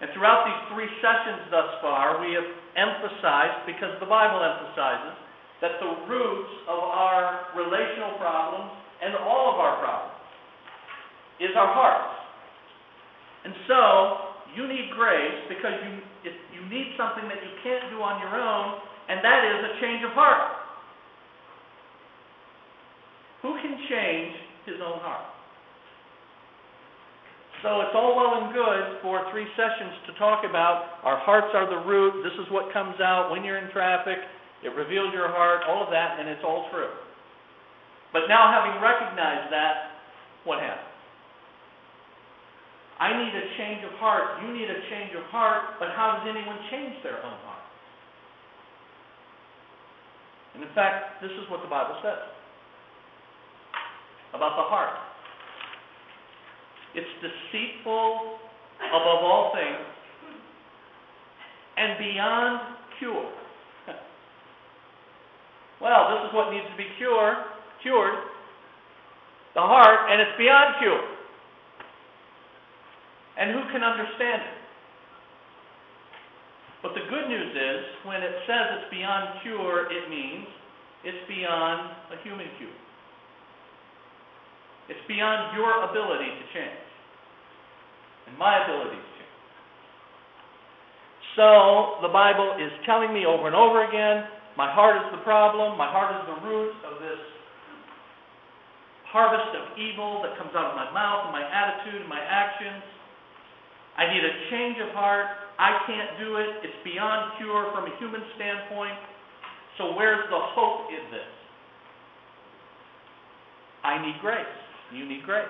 And 0.02 0.10
throughout 0.14 0.42
these 0.48 0.62
three 0.74 0.90
sessions 0.98 1.46
thus 1.54 1.78
far, 1.78 2.18
we 2.18 2.34
have 2.34 2.46
emphasized, 2.74 3.70
because 3.70 3.94
the 4.02 4.10
Bible 4.10 4.42
emphasizes, 4.42 5.14
that 5.61 5.77
the 5.81 5.92
roots 6.09 6.53
of 6.68 6.79
our 6.79 7.53
relational 7.57 8.16
problems 8.16 8.73
and 9.03 9.14
all 9.16 9.53
of 9.55 9.61
our 9.61 9.77
problems 9.81 10.16
is 11.40 11.53
our 11.57 11.73
hearts. 11.73 12.16
And 13.44 13.55
so, 13.68 14.31
you 14.55 14.66
need 14.66 14.90
grace 14.92 15.40
because 15.49 15.73
you, 15.85 16.33
you 16.53 16.62
need 16.68 16.92
something 16.99 17.25
that 17.29 17.40
you 17.40 17.53
can't 17.62 17.88
do 17.90 18.03
on 18.03 18.20
your 18.20 18.35
own, 18.35 18.81
and 19.09 19.25
that 19.25 19.40
is 19.46 19.59
a 19.64 19.73
change 19.81 20.05
of 20.05 20.12
heart. 20.12 20.61
Who 23.42 23.57
can 23.62 23.79
change 23.88 24.35
his 24.66 24.77
own 24.85 25.01
heart? 25.01 25.25
So 27.62 27.85
it's 27.85 27.92
all 27.92 28.16
well 28.16 28.40
and 28.40 28.57
good 28.57 29.03
for 29.05 29.20
three 29.33 29.44
sessions 29.53 29.92
to 30.09 30.16
talk 30.16 30.49
about 30.49 31.05
our 31.05 31.20
hearts 31.20 31.53
are 31.53 31.68
the 31.68 31.85
root, 31.85 32.25
this 32.25 32.33
is 32.40 32.49
what 32.51 32.73
comes 32.73 32.96
out 33.01 33.31
when 33.31 33.44
you're 33.44 33.59
in 33.61 33.70
traffic, 33.70 34.16
it 34.64 34.73
revealed 34.77 35.12
your 35.12 35.29
heart, 35.29 35.62
all 35.68 35.85
of 35.85 35.90
that, 35.90 36.20
and 36.20 36.29
it's 36.29 36.44
all 36.44 36.68
true. 36.70 36.92
But 38.12 38.29
now, 38.29 38.51
having 38.51 38.81
recognized 38.83 39.53
that, 39.53 40.03
what 40.44 40.61
happens? 40.61 40.87
I 43.01 43.16
need 43.16 43.33
a 43.33 43.46
change 43.57 43.81
of 43.85 43.96
heart. 43.96 44.42
You 44.44 44.53
need 44.53 44.68
a 44.68 44.81
change 44.92 45.16
of 45.16 45.25
heart, 45.33 45.81
but 45.81 45.88
how 45.96 46.20
does 46.20 46.29
anyone 46.29 46.59
change 46.68 47.01
their 47.03 47.16
own 47.25 47.38
heart? 47.49 47.64
And 50.55 50.62
in 50.62 50.73
fact, 50.75 51.23
this 51.23 51.31
is 51.33 51.49
what 51.49 51.62
the 51.62 51.70
Bible 51.70 51.96
says 52.03 52.29
about 54.35 54.55
the 54.61 54.66
heart 54.68 55.11
it's 56.94 57.07
deceitful 57.23 58.38
above 58.83 59.23
all 59.23 59.53
things 59.55 59.87
and 61.77 61.99
beyond 61.99 62.61
cure. 62.99 63.31
Well, 65.80 66.12
this 66.12 66.28
is 66.28 66.32
what 66.36 66.52
needs 66.52 66.68
to 66.68 66.76
be 66.76 66.86
cured, 67.00 67.40
cured, 67.80 68.14
the 69.56 69.64
heart, 69.64 70.12
and 70.12 70.20
it's 70.20 70.36
beyond 70.36 70.76
cure. 70.78 71.00
And 73.40 73.56
who 73.56 73.64
can 73.72 73.80
understand 73.82 74.44
it? 74.44 74.56
But 76.84 76.92
the 76.92 77.04
good 77.08 77.28
news 77.28 77.52
is, 77.56 77.80
when 78.04 78.20
it 78.20 78.32
says 78.44 78.80
it's 78.80 78.90
beyond 78.92 79.40
cure, 79.42 79.88
it 79.88 80.08
means 80.08 80.44
it's 81.04 81.24
beyond 81.28 81.96
a 82.12 82.16
human 82.24 82.48
cure. 82.60 82.76
It's 84.88 85.00
beyond 85.08 85.56
your 85.56 85.88
ability 85.88 86.28
to 86.28 86.44
change 86.52 86.84
and 88.28 88.36
my 88.36 88.64
ability 88.64 88.96
to 88.96 89.10
change. 89.16 89.36
So 91.36 92.02
the 92.02 92.12
Bible 92.12 92.58
is 92.58 92.72
telling 92.84 93.14
me 93.14 93.24
over 93.24 93.46
and 93.46 93.56
over 93.56 93.86
again 93.86 94.28
my 94.56 94.70
heart 94.70 94.96
is 95.06 95.08
the 95.12 95.22
problem. 95.22 95.78
My 95.78 95.90
heart 95.90 96.14
is 96.18 96.24
the 96.26 96.38
root 96.46 96.74
of 96.86 97.00
this 97.00 97.22
harvest 99.10 99.50
of 99.58 99.74
evil 99.78 100.22
that 100.22 100.38
comes 100.38 100.54
out 100.54 100.70
of 100.70 100.76
my 100.78 100.86
mouth 100.94 101.30
and 101.30 101.34
my 101.34 101.42
attitude 101.42 102.00
and 102.02 102.10
my 102.10 102.22
actions. 102.22 102.82
I 103.98 104.06
need 104.06 104.22
a 104.22 104.34
change 104.50 104.78
of 104.78 104.94
heart. 104.94 105.26
I 105.58 105.82
can't 105.86 106.18
do 106.18 106.36
it. 106.36 106.62
It's 106.62 106.80
beyond 106.84 107.36
cure 107.38 107.70
from 107.74 107.90
a 107.90 107.92
human 107.98 108.22
standpoint. 108.36 108.96
So, 109.78 109.92
where's 109.96 110.24
the 110.30 110.40
hope 110.54 110.88
in 110.88 111.10
this? 111.10 111.32
I 113.82 114.00
need 114.00 114.20
grace. 114.20 114.56
You 114.92 115.06
need 115.06 115.24
grace. 115.24 115.44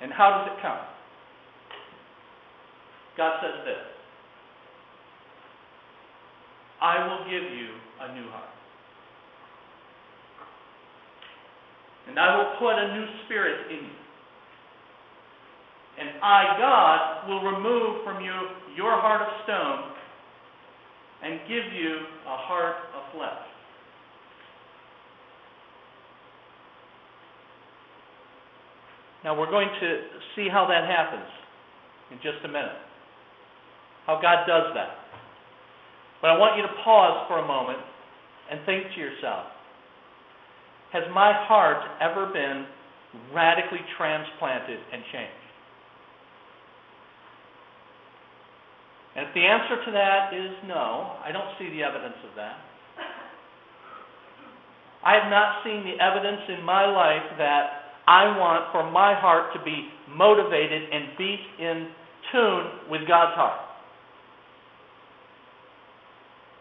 And 0.00 0.12
how 0.12 0.42
does 0.42 0.52
it 0.52 0.62
come? 0.62 0.82
God 3.16 3.38
says 3.42 3.64
this 3.64 4.01
I 6.82 7.06
will 7.06 7.24
give 7.30 7.46
you 7.54 7.68
a 8.02 8.12
new 8.12 8.28
heart. 8.30 8.50
And 12.08 12.18
I 12.18 12.36
will 12.36 12.58
put 12.58 12.74
a 12.74 12.92
new 12.92 13.06
spirit 13.24 13.70
in 13.70 13.84
you. 13.86 13.98
And 16.00 16.08
I, 16.20 16.58
God, 16.58 17.28
will 17.28 17.52
remove 17.52 18.02
from 18.02 18.24
you 18.24 18.34
your 18.74 18.98
heart 19.00 19.22
of 19.22 19.28
stone 19.44 19.92
and 21.22 21.38
give 21.46 21.72
you 21.72 21.98
a 22.26 22.36
heart 22.36 22.76
of 22.96 23.14
flesh. 23.14 23.46
Now 29.22 29.38
we're 29.38 29.50
going 29.50 29.68
to 29.80 30.00
see 30.34 30.48
how 30.50 30.66
that 30.66 30.90
happens 30.90 31.30
in 32.10 32.16
just 32.16 32.44
a 32.44 32.48
minute. 32.48 32.74
How 34.06 34.20
God 34.20 34.46
does 34.48 34.74
that. 34.74 35.11
But 36.22 36.30
I 36.30 36.38
want 36.38 36.56
you 36.56 36.62
to 36.62 36.72
pause 36.86 37.26
for 37.26 37.42
a 37.42 37.46
moment 37.46 37.82
and 38.48 38.64
think 38.64 38.86
to 38.94 38.98
yourself 38.98 39.50
Has 40.94 41.02
my 41.12 41.34
heart 41.50 41.82
ever 42.00 42.30
been 42.32 42.64
radically 43.34 43.82
transplanted 43.98 44.78
and 44.92 45.02
changed? 45.12 45.42
And 49.14 49.28
if 49.28 49.34
the 49.34 49.44
answer 49.44 49.84
to 49.84 49.90
that 49.92 50.32
is 50.32 50.56
no, 50.64 51.20
I 51.20 51.32
don't 51.32 51.52
see 51.58 51.68
the 51.68 51.82
evidence 51.82 52.16
of 52.24 52.34
that. 52.36 52.56
I 55.04 55.18
have 55.18 55.28
not 55.28 55.64
seen 55.64 55.84
the 55.84 55.98
evidence 55.98 56.46
in 56.48 56.64
my 56.64 56.86
life 56.86 57.36
that 57.36 57.98
I 58.06 58.38
want 58.38 58.70
for 58.72 58.88
my 58.90 59.12
heart 59.18 59.52
to 59.52 59.60
be 59.64 59.90
motivated 60.08 60.88
and 60.92 61.18
beat 61.18 61.42
in 61.58 61.90
tune 62.30 62.88
with 62.88 63.02
God's 63.06 63.34
heart. 63.34 63.71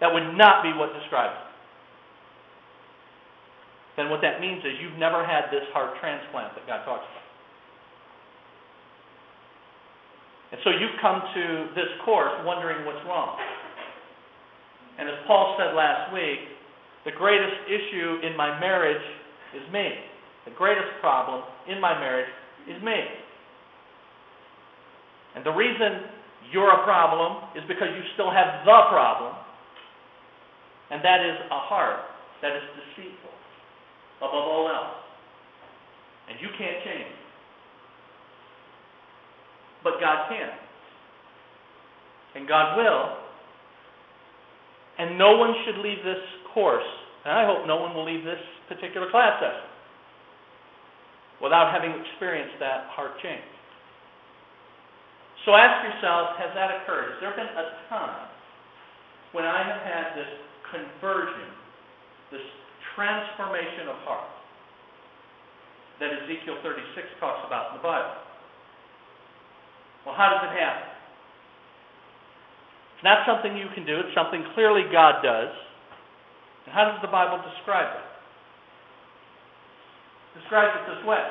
That 0.02 0.12
would 0.12 0.36
not 0.36 0.66
be 0.66 0.74
what 0.74 0.92
describes 0.98 1.38
it. 1.38 1.52
Then 4.02 4.10
what 4.10 4.22
that 4.26 4.42
means 4.42 4.66
is 4.66 4.82
you've 4.82 4.98
never 4.98 5.22
had 5.22 5.54
this 5.54 5.64
heart 5.72 5.94
transplant 6.02 6.58
that 6.58 6.66
God 6.66 6.84
talks 6.84 7.06
about. 7.06 7.22
And 10.52 10.60
so 10.66 10.70
you've 10.74 11.00
come 11.00 11.22
to 11.22 11.44
this 11.76 11.88
course 12.04 12.34
wondering 12.44 12.84
what's 12.86 13.00
wrong. 13.08 13.38
And 15.00 15.08
as 15.08 15.16
Paul 15.28 15.56
said 15.58 15.76
last 15.76 16.12
week, 16.14 16.40
the 17.06 17.12
greatest 17.12 17.56
issue 17.68 18.26
in 18.26 18.36
my 18.36 18.60
marriage 18.60 19.02
is 19.56 19.64
me. 19.72 19.90
The 20.46 20.52
greatest 20.52 21.00
problem 21.00 21.44
in 21.70 21.80
my 21.80 21.98
marriage 22.00 22.30
is 22.68 22.82
me. 22.84 23.00
And 25.36 25.46
the 25.46 25.52
reason 25.52 26.10
you're 26.52 26.74
a 26.74 26.84
problem 26.84 27.50
is 27.56 27.64
because 27.68 27.88
you 27.96 28.04
still 28.14 28.30
have 28.30 28.66
the 28.66 28.80
problem, 28.92 29.34
and 30.92 31.00
that 31.04 31.24
is 31.24 31.40
a 31.50 31.60
heart 31.72 32.04
that 32.42 32.52
is 32.52 32.64
deceitful 32.76 33.32
above 34.20 34.46
all 34.46 34.68
else. 34.68 35.00
And 36.30 36.38
you 36.40 36.48
can't 36.58 36.84
change. 36.84 37.08
it. 37.08 37.22
But 39.84 39.94
God 40.00 40.30
can. 40.30 40.52
And 42.36 42.48
God 42.48 42.78
will. 42.78 43.18
And 45.00 45.18
no 45.18 45.38
one 45.38 45.56
should 45.66 45.82
leave 45.82 46.04
this 46.04 46.22
course, 46.54 46.86
and 47.26 47.34
I 47.34 47.46
hope 47.46 47.66
no 47.66 47.78
one 47.78 47.96
will 47.96 48.06
leave 48.06 48.24
this 48.24 48.40
particular 48.68 49.10
class 49.10 49.40
session 49.40 49.72
without 51.42 51.74
having 51.74 51.90
experienced 52.06 52.60
that 52.60 52.86
heart 52.94 53.18
change. 53.24 53.42
So 55.46 55.56
ask 55.58 55.82
yourself, 55.82 56.38
has 56.38 56.54
that 56.54 56.70
occurred? 56.84 57.18
Has 57.18 57.20
there 57.20 57.34
been 57.34 57.50
a 57.50 57.66
time 57.90 58.30
when 59.32 59.46
I 59.46 59.66
have 59.66 59.82
had 59.82 60.14
this 60.14 60.30
conversion, 60.72 61.52
this 62.32 62.44
transformation 62.96 63.92
of 63.92 63.98
heart 64.08 64.32
that 66.00 66.10
Ezekiel 66.26 66.58
36 66.64 67.06
talks 67.20 67.46
about 67.46 67.72
in 67.72 67.78
the 67.78 67.86
Bible. 67.86 68.18
Well, 70.06 70.18
how 70.18 70.34
does 70.34 70.50
it 70.50 70.56
happen? 70.58 70.90
It's 72.98 73.06
not 73.06 73.22
something 73.30 73.54
you 73.54 73.70
can 73.78 73.86
do, 73.86 74.02
it's 74.02 74.16
something 74.18 74.42
clearly 74.58 74.90
God 74.90 75.22
does. 75.22 75.54
And 76.66 76.74
how 76.74 76.90
does 76.90 76.98
the 77.02 77.12
Bible 77.12 77.38
describe 77.46 77.94
it? 77.94 78.12
describes 80.40 80.72
it 80.80 80.96
this 80.96 81.06
way. 81.06 81.24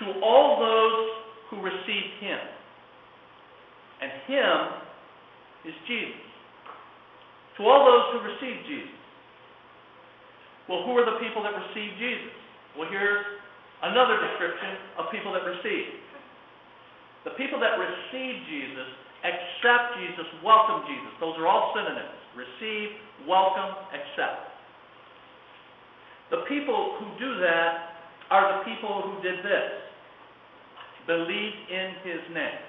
To 0.00 0.20
all 0.24 0.58
those 0.58 1.08
who 1.50 1.64
received 1.64 2.20
him. 2.20 2.38
And 4.00 4.10
him 4.26 5.70
is 5.70 5.74
Jesus. 5.86 6.33
To 7.58 7.60
all 7.62 7.86
those 7.86 8.04
who 8.12 8.18
received 8.26 8.66
Jesus. 8.66 8.98
Well, 10.68 10.82
who 10.88 10.96
are 10.96 11.06
the 11.06 11.20
people 11.20 11.44
that 11.44 11.52
received 11.54 12.00
Jesus? 12.00 12.32
Well, 12.74 12.88
here's 12.90 13.22
another 13.82 14.18
description 14.18 14.74
of 14.98 15.12
people 15.12 15.30
that 15.36 15.44
receive. 15.44 16.02
The 17.24 17.36
people 17.36 17.60
that 17.60 17.76
receive 17.76 18.34
Jesus, 18.48 18.88
accept 19.24 19.96
Jesus, 20.00 20.26
welcome 20.42 20.84
Jesus. 20.88 21.12
Those 21.20 21.36
are 21.38 21.46
all 21.46 21.72
synonyms. 21.76 22.20
Receive, 22.36 22.96
welcome, 23.28 23.76
accept. 23.92 24.50
The 26.30 26.44
people 26.48 26.96
who 26.98 27.06
do 27.20 27.40
that 27.40 27.94
are 28.30 28.58
the 28.58 28.64
people 28.64 29.02
who 29.04 29.22
did 29.22 29.44
this. 29.44 29.70
Believe 31.06 31.52
in 31.70 31.88
his 32.02 32.20
name. 32.32 32.60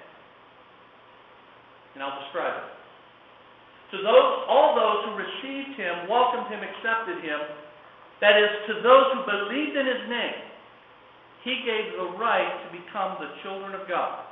And 1.94 2.04
I'll 2.04 2.20
describe 2.22 2.52
it. 2.54 2.75
To 3.94 3.96
those, 4.02 4.30
all 4.50 4.74
those 4.74 5.06
who 5.06 5.12
received 5.14 5.78
him, 5.78 6.10
welcomed 6.10 6.50
him, 6.50 6.58
accepted 6.58 7.22
him, 7.22 7.38
that 8.20 8.34
is, 8.34 8.50
to 8.72 8.82
those 8.82 9.06
who 9.14 9.20
believed 9.28 9.76
in 9.76 9.86
his 9.86 10.04
name, 10.10 10.38
he 11.44 11.62
gave 11.62 11.94
the 11.94 12.18
right 12.18 12.50
to 12.66 12.68
become 12.74 13.22
the 13.22 13.30
children 13.46 13.78
of 13.78 13.86
God. 13.86 14.26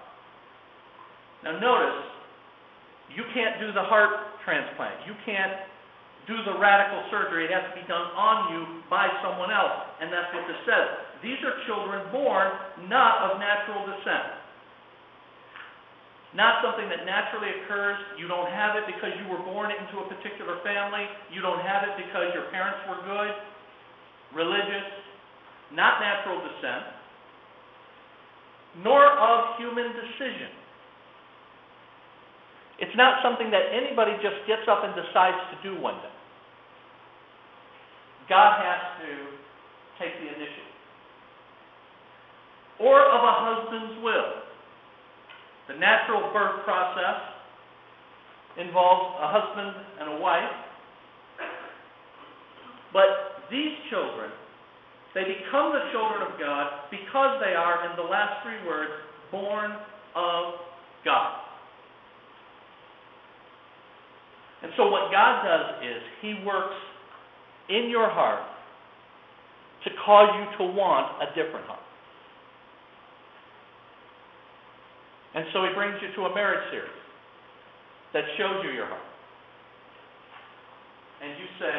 Now 1.47 1.61
notice, 1.61 2.03
you 3.15 3.23
can't 3.37 3.61
do 3.61 3.71
the 3.71 3.85
heart 3.87 4.43
transplant. 4.43 5.07
You 5.07 5.15
can't 5.23 5.53
do 6.27 6.35
the 6.49 6.57
radical 6.59 7.05
surgery. 7.13 7.45
It 7.45 7.53
has 7.53 7.69
to 7.71 7.77
be 7.77 7.87
done 7.87 8.11
on 8.17 8.51
you 8.51 8.61
by 8.89 9.07
someone 9.21 9.53
else. 9.53 9.77
And 10.01 10.09
that's 10.09 10.33
what 10.33 10.49
this 10.49 10.59
says. 10.65 10.89
These 11.21 11.39
are 11.45 11.55
children 11.69 12.01
born 12.11 12.49
not 12.89 13.31
of 13.31 13.39
natural 13.39 13.85
descent. 13.87 14.44
Not 16.35 16.59
something 16.67 16.91
that 16.91 17.07
naturally 17.07 17.63
occurs. 17.63 17.95
You 18.19 18.27
don't 18.27 18.51
have 18.51 18.75
it 18.75 18.91
because 18.91 19.15
you 19.23 19.31
were 19.31 19.39
born 19.47 19.71
into 19.71 20.03
a 20.03 20.07
particular 20.11 20.59
family. 20.67 21.07
You 21.31 21.41
don't 21.41 21.63
have 21.63 21.87
it 21.87 21.95
because 21.95 22.35
your 22.35 22.51
parents 22.51 22.83
were 22.91 22.99
good, 23.07 23.33
religious, 24.35 24.89
not 25.71 26.03
natural 26.03 26.43
descent, 26.43 26.91
nor 28.83 29.07
of 29.07 29.57
human 29.63 29.95
decision. 29.95 30.51
It's 32.83 32.97
not 32.99 33.23
something 33.23 33.55
that 33.55 33.71
anybody 33.71 34.19
just 34.19 34.43
gets 34.51 34.67
up 34.67 34.83
and 34.83 34.91
decides 34.99 35.39
to 35.55 35.57
do 35.63 35.81
one 35.81 35.95
day. 36.03 36.15
God 38.29 38.59
has 38.59 39.07
to 39.07 39.11
take 40.03 40.19
the 40.19 40.27
initiative. 40.35 40.75
Or 42.81 42.99
of 42.99 43.23
a 43.23 43.35
husband's 43.39 44.03
will. 44.03 44.44
The 45.69 45.75
natural 45.75 46.33
birth 46.33 46.65
process 46.65 47.35
involves 48.59 49.17
a 49.21 49.29
husband 49.29 49.73
and 50.01 50.19
a 50.19 50.21
wife. 50.21 50.53
But 52.93 53.49
these 53.51 53.73
children, 53.91 54.31
they 55.15 55.25
become 55.25 55.73
the 55.73 55.91
children 55.91 56.23
of 56.23 56.39
God 56.39 56.91
because 56.91 57.41
they 57.41 57.55
are, 57.55 57.91
in 57.91 57.97
the 57.97 58.09
last 58.09 58.45
three 58.45 58.61
words, 58.67 58.93
born 59.31 59.73
of 60.15 60.55
God. 61.05 61.41
And 64.63 64.73
so 64.77 64.89
what 64.89 65.11
God 65.11 65.45
does 65.45 65.85
is 65.85 66.03
He 66.23 66.41
works 66.45 66.77
in 67.69 67.91
your 67.91 68.09
heart 68.09 68.43
to 69.85 69.91
cause 70.05 70.31
you 70.39 70.59
to 70.59 70.73
want 70.73 71.21
a 71.23 71.27
different 71.35 71.67
heart. 71.67 71.84
And 75.35 75.45
so 75.53 75.67
he 75.67 75.75
brings 75.75 75.99
you 75.99 76.15
to 76.15 76.31
a 76.31 76.35
marriage 76.35 76.63
series 76.71 77.03
that 78.15 78.23
shows 78.39 78.63
you 78.63 78.71
your 78.71 78.87
heart. 78.87 79.09
And 81.23 81.35
you 81.35 81.47
say, 81.59 81.79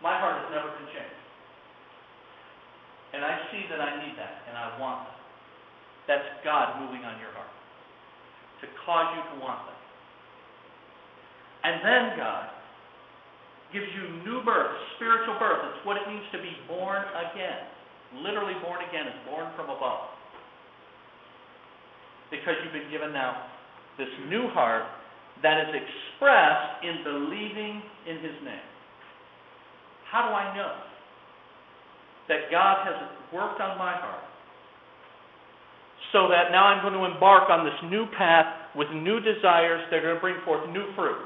My 0.00 0.16
heart 0.16 0.40
has 0.40 0.48
never 0.56 0.72
been 0.72 0.88
changed. 0.88 1.22
And 3.12 3.20
I 3.24 3.36
see 3.52 3.64
that 3.70 3.80
I 3.80 4.00
need 4.00 4.16
that, 4.16 4.44
and 4.48 4.56
I 4.56 4.80
want 4.80 5.04
that. 5.08 5.16
That's 6.08 6.28
God 6.44 6.80
moving 6.80 7.04
on 7.04 7.20
your 7.20 7.32
heart 7.36 7.52
to 8.62 8.66
cause 8.86 9.12
you 9.16 9.22
to 9.22 9.36
want 9.44 9.60
that. 9.68 9.80
And 11.66 11.76
then 11.84 12.04
God 12.16 12.48
gives 13.74 13.90
you 13.92 14.22
new 14.24 14.40
birth, 14.46 14.72
spiritual 14.96 15.36
birth. 15.36 15.60
It's 15.74 15.82
what 15.84 15.98
it 15.98 16.06
means 16.08 16.24
to 16.32 16.38
be 16.38 16.54
born 16.70 17.02
again. 17.32 17.68
Literally 18.22 18.54
born 18.62 18.80
again 18.86 19.10
is 19.10 19.18
born 19.26 19.50
from 19.58 19.68
above. 19.68 20.15
Because 22.30 22.54
you've 22.62 22.72
been 22.72 22.90
given 22.90 23.12
now 23.12 23.46
this 23.98 24.08
new 24.28 24.48
heart 24.50 24.84
that 25.42 25.68
is 25.68 25.74
expressed 25.74 26.84
in 26.84 27.04
believing 27.04 27.82
in 28.08 28.16
his 28.16 28.36
name. 28.44 28.68
How 30.10 30.28
do 30.28 30.34
I 30.34 30.56
know 30.56 30.72
that 32.28 32.50
God 32.50 32.86
has 32.86 32.96
worked 33.32 33.60
on 33.60 33.78
my 33.78 33.92
heart 33.92 34.24
so 36.12 36.28
that 36.28 36.50
now 36.50 36.66
I'm 36.66 36.82
going 36.82 36.94
to 36.94 37.04
embark 37.04 37.50
on 37.50 37.64
this 37.64 37.76
new 37.90 38.06
path 38.16 38.46
with 38.74 38.88
new 38.90 39.20
desires 39.20 39.84
that 39.90 39.98
are 39.98 40.02
going 40.02 40.14
to 40.14 40.20
bring 40.20 40.40
forth 40.44 40.68
new 40.70 40.86
fruit? 40.94 41.18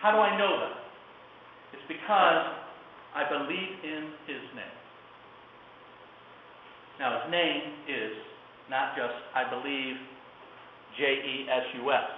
How 0.00 0.12
do 0.12 0.18
I 0.18 0.38
know 0.38 0.60
that? 0.60 0.76
It's 1.74 1.86
because 1.88 2.46
I 3.14 3.28
believe 3.28 3.84
in 3.84 4.12
His 4.26 4.42
name. 4.54 4.76
Now, 6.98 7.20
His 7.20 7.30
name 7.30 7.62
is 7.88 8.12
not 8.70 8.96
just 8.96 9.14
I 9.34 9.48
believe 9.48 9.96
J 10.96 11.02
E 11.04 11.46
S 11.50 11.64
U 11.82 11.92
S. 11.92 12.08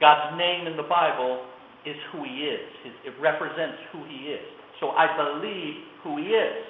God's 0.00 0.36
name 0.36 0.66
in 0.66 0.76
the 0.76 0.84
Bible 0.84 1.44
is 1.86 1.96
who 2.12 2.24
He 2.24 2.52
is. 2.52 2.68
It 3.04 3.14
represents 3.20 3.78
who 3.92 4.04
He 4.04 4.28
is. 4.32 4.44
So 4.80 4.90
I 4.90 5.08
believe 5.16 5.74
who 6.04 6.18
He 6.18 6.28
is. 6.36 6.64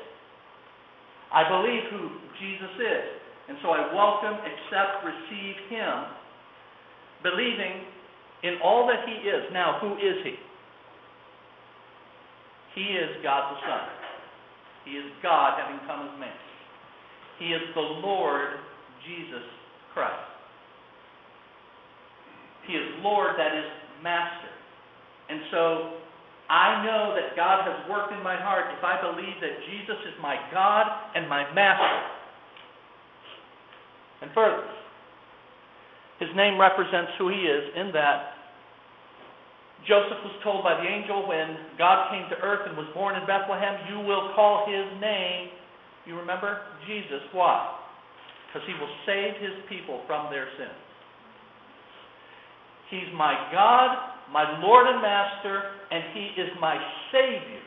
I 1.32 1.42
believe 1.48 1.82
who 1.90 2.10
Jesus 2.38 2.74
is. 2.78 3.06
And 3.48 3.58
so 3.62 3.70
I 3.70 3.92
welcome, 3.94 4.38
accept, 4.42 5.06
receive 5.06 5.54
Him, 5.70 5.94
believing 7.22 7.86
in 8.42 8.58
all 8.62 8.86
that 8.86 9.08
He 9.08 9.26
is. 9.26 9.42
Now, 9.52 9.78
who 9.80 9.94
is 9.94 10.22
He? 10.22 10.34
He 12.74 12.92
is 12.94 13.10
God 13.22 13.56
the 13.56 13.60
Son. 13.66 13.88
He 14.84 14.92
is 14.92 15.10
God 15.22 15.58
having 15.58 15.80
come 15.88 16.06
as 16.06 16.20
man. 16.20 16.36
He 17.38 17.46
is 17.46 17.62
the 17.74 17.80
Lord 17.80 18.60
Jesus 19.06 19.42
Christ. 19.96 20.28
He 22.68 22.76
is 22.76 22.84
Lord, 23.00 23.32
that 23.40 23.56
is 23.56 23.64
Master. 24.04 24.52
And 25.32 25.40
so 25.48 25.96
I 26.52 26.84
know 26.84 27.16
that 27.16 27.32
God 27.32 27.64
has 27.64 27.88
worked 27.88 28.12
in 28.12 28.20
my 28.20 28.36
heart 28.36 28.68
if 28.76 28.84
I 28.84 29.00
believe 29.00 29.40
that 29.40 29.56
Jesus 29.64 29.96
is 30.04 30.14
my 30.20 30.36
God 30.52 30.84
and 31.16 31.24
my 31.32 31.48
Master. 31.56 31.96
And 34.20 34.30
further, 34.36 34.68
his 36.20 36.28
name 36.36 36.60
represents 36.60 37.16
who 37.16 37.32
he 37.32 37.48
is 37.48 37.64
in 37.76 37.88
that 37.96 38.36
Joseph 39.88 40.20
was 40.28 40.36
told 40.44 40.60
by 40.60 40.76
the 40.76 40.88
angel 40.88 41.24
when 41.24 41.56
God 41.78 42.10
came 42.10 42.28
to 42.28 42.36
earth 42.44 42.68
and 42.68 42.76
was 42.76 42.86
born 42.92 43.16
in 43.16 43.24
Bethlehem, 43.24 43.80
You 43.88 44.04
will 44.04 44.34
call 44.34 44.66
his 44.68 44.84
name, 45.00 45.48
you 46.04 46.18
remember? 46.18 46.60
Jesus. 46.86 47.22
Why? 47.32 47.85
Because 48.46 48.66
he 48.66 48.74
will 48.74 48.92
save 49.04 49.40
his 49.42 49.56
people 49.68 50.02
from 50.06 50.30
their 50.30 50.46
sins. 50.56 50.80
He's 52.90 53.10
my 53.14 53.34
God, 53.52 53.96
my 54.32 54.60
Lord 54.62 54.86
and 54.86 55.02
Master, 55.02 55.62
and 55.90 56.04
he 56.14 56.40
is 56.40 56.50
my 56.60 56.78
Savior. 57.12 57.62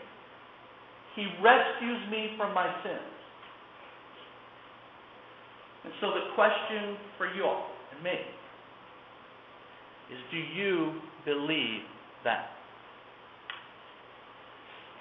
He 1.16 1.28
rescues 1.44 2.10
me 2.10 2.32
from 2.38 2.54
my 2.54 2.68
sins. 2.84 3.20
And 5.84 5.94
so 6.02 6.12
the 6.12 6.34
question 6.36 6.98
for 7.18 7.34
you 7.34 7.44
all 7.44 7.68
and 7.94 8.04
me 8.04 8.16
is 10.12 10.20
do 10.32 10.38
you 10.38 10.94
believe 11.26 11.82
that. 12.24 12.50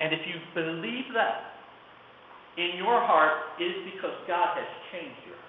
And 0.00 0.12
if 0.12 0.20
you 0.26 0.34
believe 0.54 1.10
that 1.14 1.58
in 2.56 2.76
your 2.76 3.00
heart, 3.04 3.58
it 3.60 3.64
is 3.64 3.92
because 3.94 4.14
God 4.26 4.56
has 4.56 4.66
changed 4.92 5.18
you. 5.26 5.34
And 5.34 5.47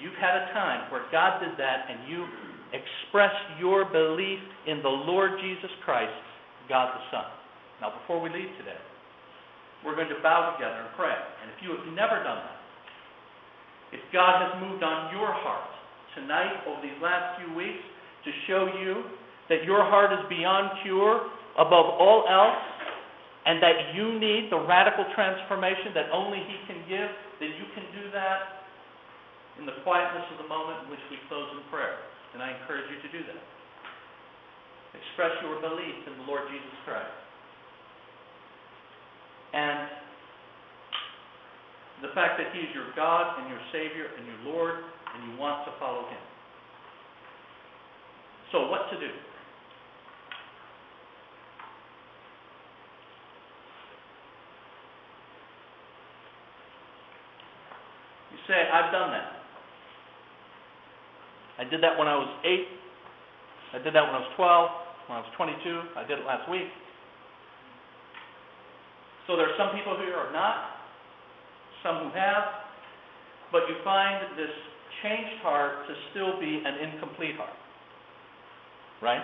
you've 0.00 0.16
had 0.16 0.48
a 0.48 0.52
time 0.56 0.90
where 0.90 1.04
God 1.12 1.38
did 1.44 1.54
that 1.60 1.86
and 1.88 2.08
you 2.08 2.26
expressed 2.72 3.60
your 3.60 3.84
belief 3.84 4.40
in 4.66 4.82
the 4.82 4.90
Lord 4.90 5.38
Jesus 5.40 5.70
Christ, 5.84 6.16
God 6.68 6.96
the 6.96 7.04
Son. 7.12 7.28
Now, 7.80 7.92
before 8.00 8.20
we 8.20 8.28
leave 8.30 8.50
today, 8.58 8.80
we're 9.84 9.96
going 9.96 10.12
to 10.12 10.20
bow 10.22 10.56
together 10.56 10.88
and 10.88 10.92
pray. 10.96 11.12
And 11.14 11.48
if 11.52 11.58
you 11.64 11.76
have 11.76 11.86
never 11.96 12.20
done 12.22 12.40
that, 12.40 12.60
if 13.92 14.02
God 14.12 14.44
has 14.44 14.52
moved 14.62 14.82
on 14.84 15.10
your 15.10 15.32
heart 15.32 15.70
tonight 16.14 16.62
over 16.68 16.78
these 16.82 16.96
last 17.02 17.40
few 17.40 17.50
weeks, 17.56 17.82
to 18.24 18.30
show 18.46 18.68
you 18.78 19.04
that 19.48 19.64
your 19.64 19.80
heart 19.80 20.12
is 20.12 20.20
beyond 20.28 20.70
cure 20.84 21.26
above 21.56 21.88
all 21.96 22.28
else 22.28 22.60
and 23.48 23.62
that 23.64 23.96
you 23.96 24.20
need 24.20 24.52
the 24.52 24.60
radical 24.68 25.08
transformation 25.16 25.96
that 25.96 26.12
only 26.12 26.38
He 26.38 26.56
can 26.68 26.84
give, 26.84 27.08
then 27.40 27.50
you 27.56 27.66
can 27.72 27.84
do 27.96 28.12
that 28.12 28.59
in 29.60 29.68
the 29.68 29.76
quietness 29.84 30.24
of 30.32 30.40
the 30.40 30.48
moment 30.48 30.88
in 30.88 30.88
which 30.88 31.04
we 31.12 31.20
close 31.28 31.46
in 31.52 31.60
prayer. 31.68 32.00
And 32.32 32.40
I 32.40 32.56
encourage 32.56 32.88
you 32.88 32.98
to 33.04 33.10
do 33.12 33.20
that. 33.28 33.42
Express 34.96 35.36
your 35.44 35.60
belief 35.60 36.02
in 36.08 36.16
the 36.18 36.26
Lord 36.26 36.48
Jesus 36.48 36.74
Christ. 36.82 37.20
and 39.52 39.88
the 42.02 42.08
fact 42.14 42.38
that 42.38 42.54
He 42.54 42.60
is 42.60 42.70
your 42.74 42.86
God 42.96 43.40
and 43.40 43.48
your 43.50 43.60
Savior 43.72 44.06
and 44.16 44.26
your 44.26 44.54
Lord, 44.54 44.74
and 45.14 45.32
you 45.32 45.38
want 45.38 45.66
to 45.66 45.72
follow 45.78 46.08
Him. 46.08 46.22
So, 48.52 48.70
what 48.70 48.90
to 48.90 48.98
do? 48.98 49.10
You 58.32 58.38
say, 58.48 58.68
I've 58.72 58.92
done 58.92 59.10
that. 59.10 59.19
I 61.60 61.68
did 61.68 61.84
that 61.84 61.98
when 61.98 62.08
I 62.08 62.16
was 62.16 62.32
8. 62.40 63.76
I 63.76 63.84
did 63.84 63.92
that 63.92 64.00
when 64.00 64.16
I 64.16 64.24
was 64.24 64.32
12. 64.34 65.12
When 65.12 65.18
I 65.18 65.20
was 65.20 65.30
22. 65.36 66.00
I 66.00 66.08
did 66.08 66.18
it 66.18 66.24
last 66.24 66.48
week. 66.48 66.72
So 69.28 69.36
there 69.36 69.44
are 69.44 69.58
some 69.60 69.76
people 69.76 70.00
here 70.00 70.16
who 70.16 70.24
are 70.24 70.32
not, 70.32 70.80
some 71.84 72.08
who 72.08 72.10
have, 72.16 72.64
but 73.52 73.68
you 73.68 73.76
find 73.84 74.24
this 74.40 74.48
changed 75.04 75.44
heart 75.44 75.86
to 75.86 75.92
still 76.10 76.40
be 76.40 76.64
an 76.64 76.80
incomplete 76.80 77.36
heart. 77.36 77.54
Right? 79.02 79.22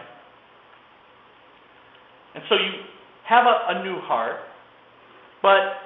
And 2.34 2.44
so 2.50 2.54
you 2.54 2.84
have 3.24 3.46
a, 3.46 3.80
a 3.80 3.82
new 3.82 3.98
heart, 4.04 4.44
but 5.40 5.80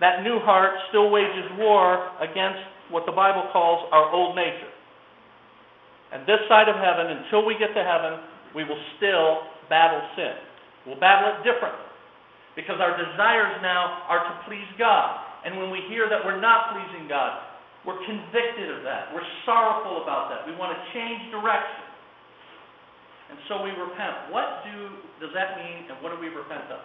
that 0.00 0.24
new 0.24 0.40
heart 0.40 0.72
still 0.88 1.10
wages 1.10 1.44
war 1.58 2.08
against 2.24 2.64
what 2.88 3.04
the 3.04 3.12
Bible 3.12 3.44
calls 3.52 3.86
our 3.92 4.10
old 4.10 4.34
nature. 4.34 4.72
And 6.10 6.26
this 6.26 6.42
side 6.50 6.66
of 6.66 6.74
heaven, 6.74 7.06
until 7.22 7.46
we 7.46 7.54
get 7.54 7.70
to 7.74 7.84
heaven, 7.86 8.18
we 8.54 8.66
will 8.66 8.80
still 8.98 9.46
battle 9.70 10.02
sin. 10.18 10.34
We'll 10.86 10.98
battle 10.98 11.38
it 11.38 11.46
differently. 11.46 11.86
Because 12.58 12.82
our 12.82 12.98
desires 12.98 13.62
now 13.62 14.10
are 14.10 14.26
to 14.26 14.34
please 14.50 14.66
God. 14.74 15.22
And 15.46 15.56
when 15.56 15.70
we 15.70 15.86
hear 15.86 16.10
that 16.10 16.20
we're 16.26 16.40
not 16.42 16.74
pleasing 16.74 17.06
God, 17.06 17.46
we're 17.86 18.02
convicted 18.04 18.68
of 18.74 18.82
that. 18.84 19.14
We're 19.14 19.24
sorrowful 19.46 20.02
about 20.02 20.28
that. 20.34 20.44
We 20.44 20.52
want 20.58 20.76
to 20.76 20.80
change 20.92 21.30
direction. 21.30 21.86
And 23.30 23.38
so 23.46 23.62
we 23.62 23.70
repent. 23.70 24.34
What 24.34 24.66
do 24.66 24.74
does 25.22 25.30
that 25.32 25.56
mean 25.56 25.86
and 25.88 26.02
what 26.02 26.10
do 26.10 26.18
we 26.18 26.28
repent 26.28 26.66
of? 26.74 26.82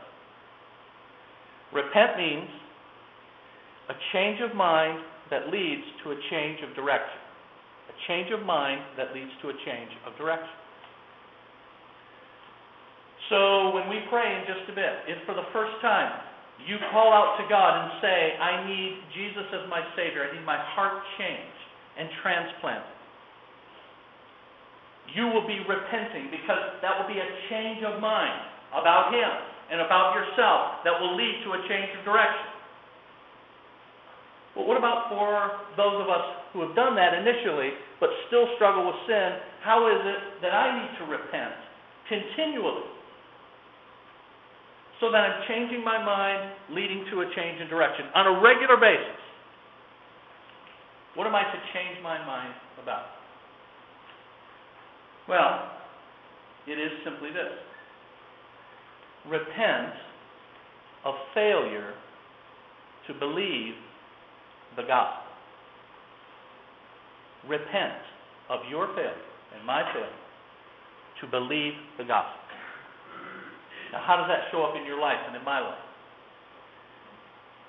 Repent 1.73 2.15
means 2.15 2.47
a 3.89 3.95
change 4.13 4.39
of 4.41 4.55
mind 4.55 5.01
that 5.31 5.49
leads 5.49 5.83
to 6.03 6.11
a 6.11 6.17
change 6.29 6.61
of 6.61 6.75
direction. 6.75 7.24
Change 8.07 8.31
of 8.31 8.45
mind 8.45 8.81
that 8.97 9.13
leads 9.15 9.31
to 9.41 9.49
a 9.49 9.55
change 9.65 9.91
of 10.05 10.13
direction. 10.17 10.55
So 13.29 13.73
when 13.73 13.89
we 13.89 14.05
pray 14.13 14.25
in 14.37 14.45
just 14.45 14.69
a 14.69 14.75
bit, 14.75 14.93
if 15.09 15.17
for 15.25 15.33
the 15.33 15.49
first 15.49 15.73
time 15.81 16.21
you 16.61 16.77
call 16.93 17.09
out 17.09 17.41
to 17.41 17.43
God 17.49 17.71
and 17.81 17.89
say, 17.99 18.37
I 18.37 18.63
need 18.69 19.01
Jesus 19.17 19.49
as 19.49 19.65
my 19.67 19.81
Savior, 19.97 20.29
I 20.29 20.37
need 20.37 20.45
my 20.45 20.59
heart 20.77 21.01
changed 21.17 21.61
and 21.97 22.07
transplanted, 22.21 22.95
you 25.15 25.25
will 25.31 25.47
be 25.47 25.57
repenting 25.65 26.29
because 26.29 26.79
that 26.81 26.93
will 26.97 27.09
be 27.09 27.17
a 27.17 27.29
change 27.49 27.81
of 27.81 28.01
mind 28.01 28.41
about 28.73 29.13
Him 29.13 29.31
and 29.73 29.81
about 29.81 30.13
yourself 30.13 30.85
that 30.85 30.93
will 30.93 31.17
lead 31.17 31.41
to 31.45 31.57
a 31.57 31.59
change 31.65 31.89
of 31.97 32.05
direction. 32.05 32.54
But 34.55 34.67
what 34.67 34.79
about 34.79 35.11
for 35.11 35.51
those 35.75 35.99
of 35.99 36.07
us 36.07 36.25
who 36.55 36.63
have 36.63 36.75
done 36.75 36.95
that 36.95 37.13
initially 37.13 37.75
but 37.99 38.09
still 38.27 38.47
struggle 38.55 38.87
with 38.87 38.99
sin? 39.05 39.39
How 39.61 39.85
is 39.91 40.01
it 40.01 40.41
that 40.41 40.55
I 40.55 40.79
need 40.79 40.91
to 40.99 41.05
repent 41.11 41.53
continually? 42.07 42.95
so 44.99 45.11
that 45.11 45.17
I'm 45.17 45.43
changing 45.47 45.83
my 45.83 46.03
mind, 46.03 46.51
leading 46.71 47.05
to 47.11 47.21
a 47.21 47.25
change 47.35 47.59
in 47.61 47.67
direction 47.67 48.05
on 48.15 48.27
a 48.27 48.41
regular 48.41 48.77
basis. 48.77 49.19
What 51.15 51.27
am 51.27 51.35
I 51.35 51.43
to 51.43 51.59
change 51.73 52.01
my 52.03 52.23
mind 52.25 52.53
about? 52.81 53.05
Well, 55.27 55.71
it 56.67 56.79
is 56.79 56.91
simply 57.03 57.29
this 57.29 57.51
repent 59.27 59.93
of 61.03 61.15
failure 61.33 61.93
to 63.07 63.13
believe 63.13 63.73
the 64.75 64.83
gospel. 64.83 65.23
Repent 67.47 68.01
of 68.49 68.59
your 68.69 68.87
failure 68.95 69.25
and 69.55 69.65
my 69.65 69.83
failure 69.93 70.21
to 71.21 71.27
believe 71.27 71.73
the 71.97 72.03
gospel. 72.03 72.41
Now, 73.93 74.03
how 74.03 74.17
does 74.17 74.27
that 74.27 74.51
show 74.51 74.63
up 74.63 74.75
in 74.75 74.85
your 74.85 74.99
life 74.99 75.19
and 75.27 75.35
in 75.35 75.43
my 75.43 75.61
life? 75.61 75.85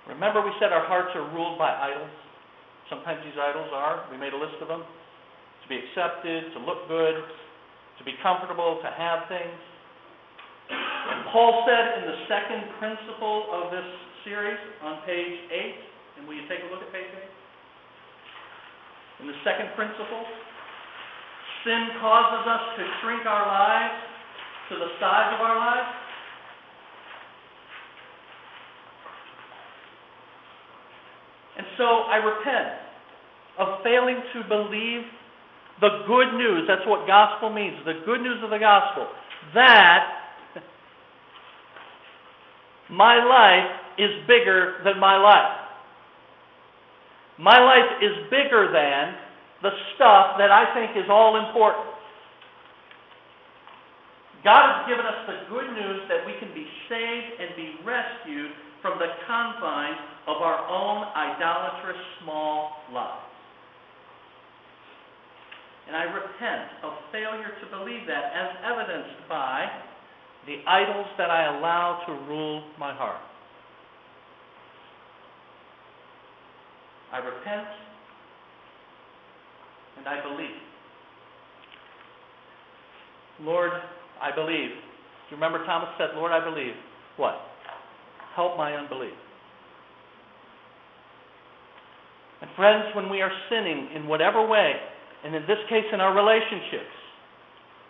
Remember, 0.08 0.42
we 0.42 0.54
said 0.58 0.72
our 0.72 0.86
hearts 0.86 1.10
are 1.14 1.26
ruled 1.34 1.58
by 1.58 1.70
idols? 1.70 2.10
Sometimes 2.88 3.18
these 3.26 3.38
idols 3.38 3.68
are, 3.74 4.06
we 4.10 4.16
made 4.16 4.32
a 4.32 4.38
list 4.38 4.54
of 4.62 4.68
them, 4.68 4.82
to 4.82 5.66
be 5.68 5.78
accepted, 5.82 6.54
to 6.54 6.58
look 6.62 6.86
good, 6.86 7.18
to 7.98 8.02
be 8.06 8.14
comfortable, 8.22 8.78
to 8.82 8.90
have 8.94 9.26
things. 9.26 9.58
And 10.70 11.26
Paul 11.30 11.66
said 11.66 12.02
in 12.02 12.04
the 12.10 12.18
second 12.30 12.62
principle 12.78 13.50
of 13.50 13.70
this 13.70 13.86
series 14.22 14.58
on 14.82 15.02
page 15.06 15.38
8, 15.50 15.95
and 16.16 16.26
will 16.26 16.34
you 16.34 16.48
take 16.48 16.64
a 16.64 16.68
look 16.72 16.80
at 16.80 16.92
page 16.92 17.12
8? 17.12 17.22
In 19.20 19.26
the 19.28 19.38
second 19.44 19.72
principle, 19.76 20.24
sin 21.64 21.88
causes 22.00 22.44
us 22.46 22.64
to 22.76 22.82
shrink 23.00 23.24
our 23.24 23.46
lives 23.46 23.96
to 24.68 24.74
the 24.76 24.90
size 25.00 25.32
of 25.34 25.40
our 25.40 25.56
lives. 25.56 25.88
And 31.58 31.66
so 31.78 31.84
I 31.84 32.16
repent 32.16 32.68
of 33.58 33.82
failing 33.82 34.20
to 34.34 34.44
believe 34.48 35.02
the 35.80 36.04
good 36.06 36.36
news. 36.36 36.68
That's 36.68 36.86
what 36.86 37.06
gospel 37.06 37.50
means 37.50 37.76
the 37.84 38.00
good 38.04 38.20
news 38.20 38.42
of 38.44 38.50
the 38.50 38.58
gospel. 38.58 39.06
That 39.54 40.04
my 42.90 43.24
life 43.24 43.70
is 43.98 44.10
bigger 44.26 44.80
than 44.84 45.00
my 45.00 45.16
life. 45.16 45.65
My 47.38 47.60
life 47.60 48.00
is 48.00 48.30
bigger 48.30 48.72
than 48.72 49.14
the 49.62 49.72
stuff 49.94 50.40
that 50.40 50.50
I 50.50 50.72
think 50.72 50.96
is 50.96 51.08
all 51.10 51.36
important. 51.36 51.92
God 54.44 54.62
has 54.62 54.80
given 54.88 55.04
us 55.04 55.20
the 55.26 55.38
good 55.50 55.68
news 55.74 56.06
that 56.08 56.24
we 56.24 56.32
can 56.38 56.54
be 56.54 56.64
saved 56.88 57.28
and 57.40 57.56
be 57.56 57.76
rescued 57.84 58.52
from 58.80 58.98
the 58.98 59.10
confines 59.26 59.98
of 60.28 60.38
our 60.38 60.64
own 60.70 61.08
idolatrous 61.12 62.00
small 62.22 62.78
lives. 62.92 63.26
And 65.88 65.96
I 65.96 66.04
repent 66.04 66.82
of 66.82 66.92
failure 67.12 67.52
to 67.62 67.66
believe 67.78 68.06
that 68.06 68.32
as 68.34 68.50
evidenced 68.64 69.28
by 69.28 69.66
the 70.46 70.62
idols 70.66 71.06
that 71.18 71.30
I 71.30 71.58
allow 71.58 72.02
to 72.06 72.12
rule 72.30 72.62
my 72.78 72.94
heart. 72.94 73.20
I 77.16 77.24
repent 77.24 77.66
and 79.96 80.06
I 80.06 80.22
believe. 80.22 80.60
Lord, 83.40 83.70
I 84.20 84.34
believe. 84.34 84.68
Do 84.68 85.30
you 85.30 85.36
remember 85.36 85.64
Thomas 85.64 85.88
said, 85.96 86.10
Lord, 86.14 86.30
I 86.30 86.44
believe? 86.44 86.74
What? 87.16 87.36
Help 88.34 88.58
my 88.58 88.74
unbelief. 88.74 89.16
And 92.42 92.50
friends, 92.54 92.84
when 92.94 93.08
we 93.08 93.22
are 93.22 93.32
sinning 93.48 93.88
in 93.96 94.06
whatever 94.06 94.46
way, 94.46 94.72
and 95.24 95.34
in 95.34 95.42
this 95.42 95.58
case 95.70 95.88
in 95.94 96.00
our 96.02 96.14
relationships, 96.14 96.92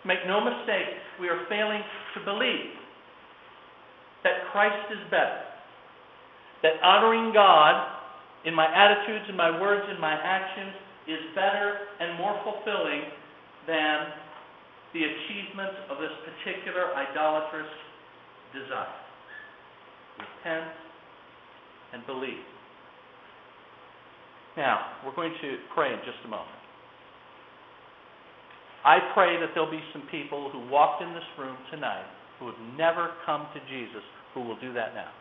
make 0.05 0.19
no 0.25 0.39
mistake, 0.39 0.87
we 1.19 1.27
are 1.27 1.43
failing 1.49 1.81
to 2.15 2.23
believe 2.23 2.71
that 4.23 4.47
Christ 4.53 4.87
is 4.89 5.03
better. 5.11 5.41
That 6.63 6.81
honoring 6.81 7.33
God 7.33 7.96
in 8.45 8.53
my 8.53 8.67
attitudes, 8.67 9.25
in 9.29 9.35
my 9.35 9.51
words, 9.59 9.85
in 9.93 9.99
my 9.99 10.13
actions 10.13 10.73
is 11.07 11.19
better 11.35 11.87
and 11.99 12.17
more 12.17 12.39
fulfilling 12.43 13.01
than 13.65 14.11
the 14.93 15.03
achievements 15.03 15.75
of 15.89 15.97
this 15.99 16.11
particular 16.23 16.95
idolatrous 16.95 17.71
desire. 18.53 18.95
Repent 20.19 20.71
and 21.93 22.05
believe. 22.05 22.43
Now, 24.55 24.97
we're 25.05 25.15
going 25.15 25.33
to 25.41 25.57
pray 25.75 25.93
in 25.93 25.99
just 25.99 26.17
a 26.25 26.27
moment. 26.27 26.57
I 28.83 28.99
pray 29.13 29.39
that 29.39 29.49
there'll 29.53 29.69
be 29.69 29.83
some 29.93 30.03
people 30.09 30.49
who 30.49 30.67
walked 30.69 31.03
in 31.03 31.13
this 31.13 31.27
room 31.37 31.57
tonight 31.69 32.05
who 32.39 32.47
have 32.47 32.59
never 32.77 33.11
come 33.25 33.47
to 33.53 33.59
Jesus 33.67 34.03
who 34.33 34.41
will 34.41 34.59
do 34.59 34.73
that 34.73 34.93
now. 34.93 35.11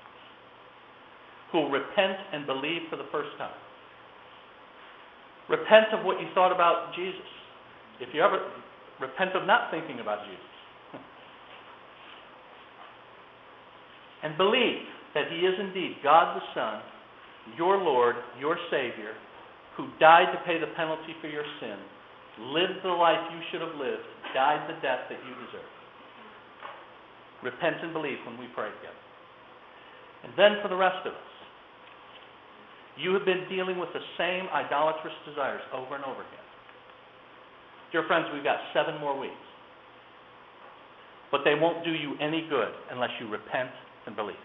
Who 1.52 1.68
repent 1.68 2.18
and 2.32 2.46
believe 2.46 2.82
for 2.90 2.96
the 2.96 3.06
first 3.12 3.30
time. 3.38 3.54
Repent 5.48 5.86
of 5.92 6.04
what 6.04 6.20
you 6.20 6.26
thought 6.34 6.52
about 6.52 6.94
Jesus. 6.94 7.26
If 8.00 8.12
you 8.12 8.20
ever 8.22 8.40
repent 9.00 9.34
of 9.36 9.46
not 9.46 9.70
thinking 9.70 10.00
about 10.00 10.26
Jesus. 10.26 10.52
and 14.24 14.36
believe 14.36 14.82
that 15.14 15.30
he 15.30 15.46
is 15.46 15.54
indeed 15.60 15.96
God 16.02 16.36
the 16.36 16.42
Son, 16.54 16.82
your 17.56 17.78
Lord, 17.78 18.16
your 18.40 18.58
Savior, 18.70 19.14
who 19.76 19.88
died 20.00 20.32
to 20.32 20.40
pay 20.44 20.58
the 20.58 20.72
penalty 20.74 21.14
for 21.20 21.28
your 21.28 21.44
sin, 21.60 21.76
lived 22.52 22.82
the 22.82 22.90
life 22.90 23.20
you 23.32 23.40
should 23.50 23.60
have 23.60 23.76
lived, 23.76 24.04
died 24.34 24.68
the 24.68 24.80
death 24.82 25.06
that 25.08 25.20
you 25.22 25.32
deserve. 25.46 25.72
Repent 27.44 27.76
and 27.82 27.92
believe 27.92 28.18
when 28.26 28.38
we 28.40 28.48
pray 28.54 28.68
together. 28.80 29.04
And 30.24 30.32
then 30.36 30.58
for 30.62 30.68
the 30.68 30.76
rest 30.76 31.06
of 31.06 31.12
us, 31.12 31.25
you 32.98 33.12
have 33.12 33.24
been 33.24 33.44
dealing 33.48 33.78
with 33.78 33.90
the 33.92 34.00
same 34.16 34.48
idolatrous 34.52 35.14
desires 35.28 35.62
over 35.72 35.96
and 35.96 36.04
over 36.04 36.20
again. 36.20 36.46
Dear 37.92 38.04
friends, 38.06 38.26
we've 38.32 38.44
got 38.44 38.58
seven 38.74 38.98
more 39.00 39.18
weeks. 39.18 39.34
But 41.30 41.42
they 41.44 41.54
won't 41.54 41.84
do 41.84 41.92
you 41.92 42.14
any 42.20 42.46
good 42.48 42.72
unless 42.90 43.10
you 43.20 43.28
repent 43.28 43.70
and 44.06 44.16
believe. 44.16 44.36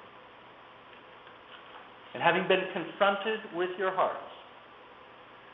And 2.14 2.22
having 2.22 2.48
been 2.48 2.64
confronted 2.74 3.40
with 3.56 3.70
your 3.78 3.96
hearts, 3.96 4.20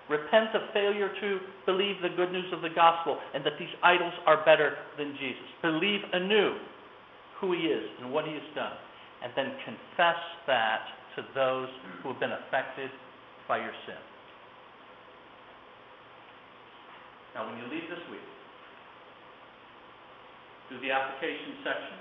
repent 0.09 0.55
of 0.55 0.61
failure 0.73 1.11
to 1.21 1.39
believe 1.65 2.01
the 2.01 2.09
good 2.15 2.31
news 2.31 2.51
of 2.53 2.61
the 2.61 2.73
gospel 2.73 3.19
and 3.35 3.45
that 3.45 3.53
these 3.59 3.69
idols 3.83 4.13
are 4.25 4.43
better 4.45 4.77
than 4.97 5.13
Jesus. 5.19 5.45
Believe 5.61 6.01
anew 6.13 6.55
who 7.39 7.53
he 7.53 7.59
is 7.69 7.83
and 8.01 8.11
what 8.11 8.25
he 8.25 8.33
has 8.33 8.47
done. 8.55 8.73
And 9.23 9.31
then 9.35 9.51
confess 9.65 10.17
that 10.47 10.81
to 11.17 11.25
those 11.33 11.67
who 12.01 12.13
have 12.13 12.21
been 12.21 12.31
affected 12.31 12.93
by 13.49 13.57
your 13.57 13.73
sin. 13.89 13.99
Now, 17.33 17.49
when 17.49 17.57
you 17.57 17.65
leave 17.73 17.89
this 17.89 18.01
week, 18.13 18.23
do 20.69 20.77
the 20.81 20.93
application 20.93 21.57
section, 21.65 21.97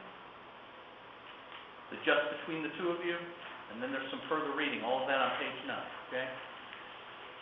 the 1.92 1.96
just 2.04 2.24
between 2.40 2.60
the 2.60 2.72
two 2.76 2.92
of 2.92 3.00
you, 3.00 3.16
and 3.72 3.80
then 3.80 3.90
there's 3.90 4.08
some 4.12 4.20
further 4.28 4.52
reading, 4.52 4.84
all 4.84 5.02
of 5.02 5.08
that 5.08 5.18
on 5.18 5.32
page 5.40 5.58
9, 5.64 5.76
okay? 6.08 6.26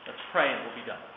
Let's 0.07 0.25
pray 0.33 0.53
and 0.53 0.63
we'll 0.63 0.79
be 0.79 0.87
done. 0.87 1.14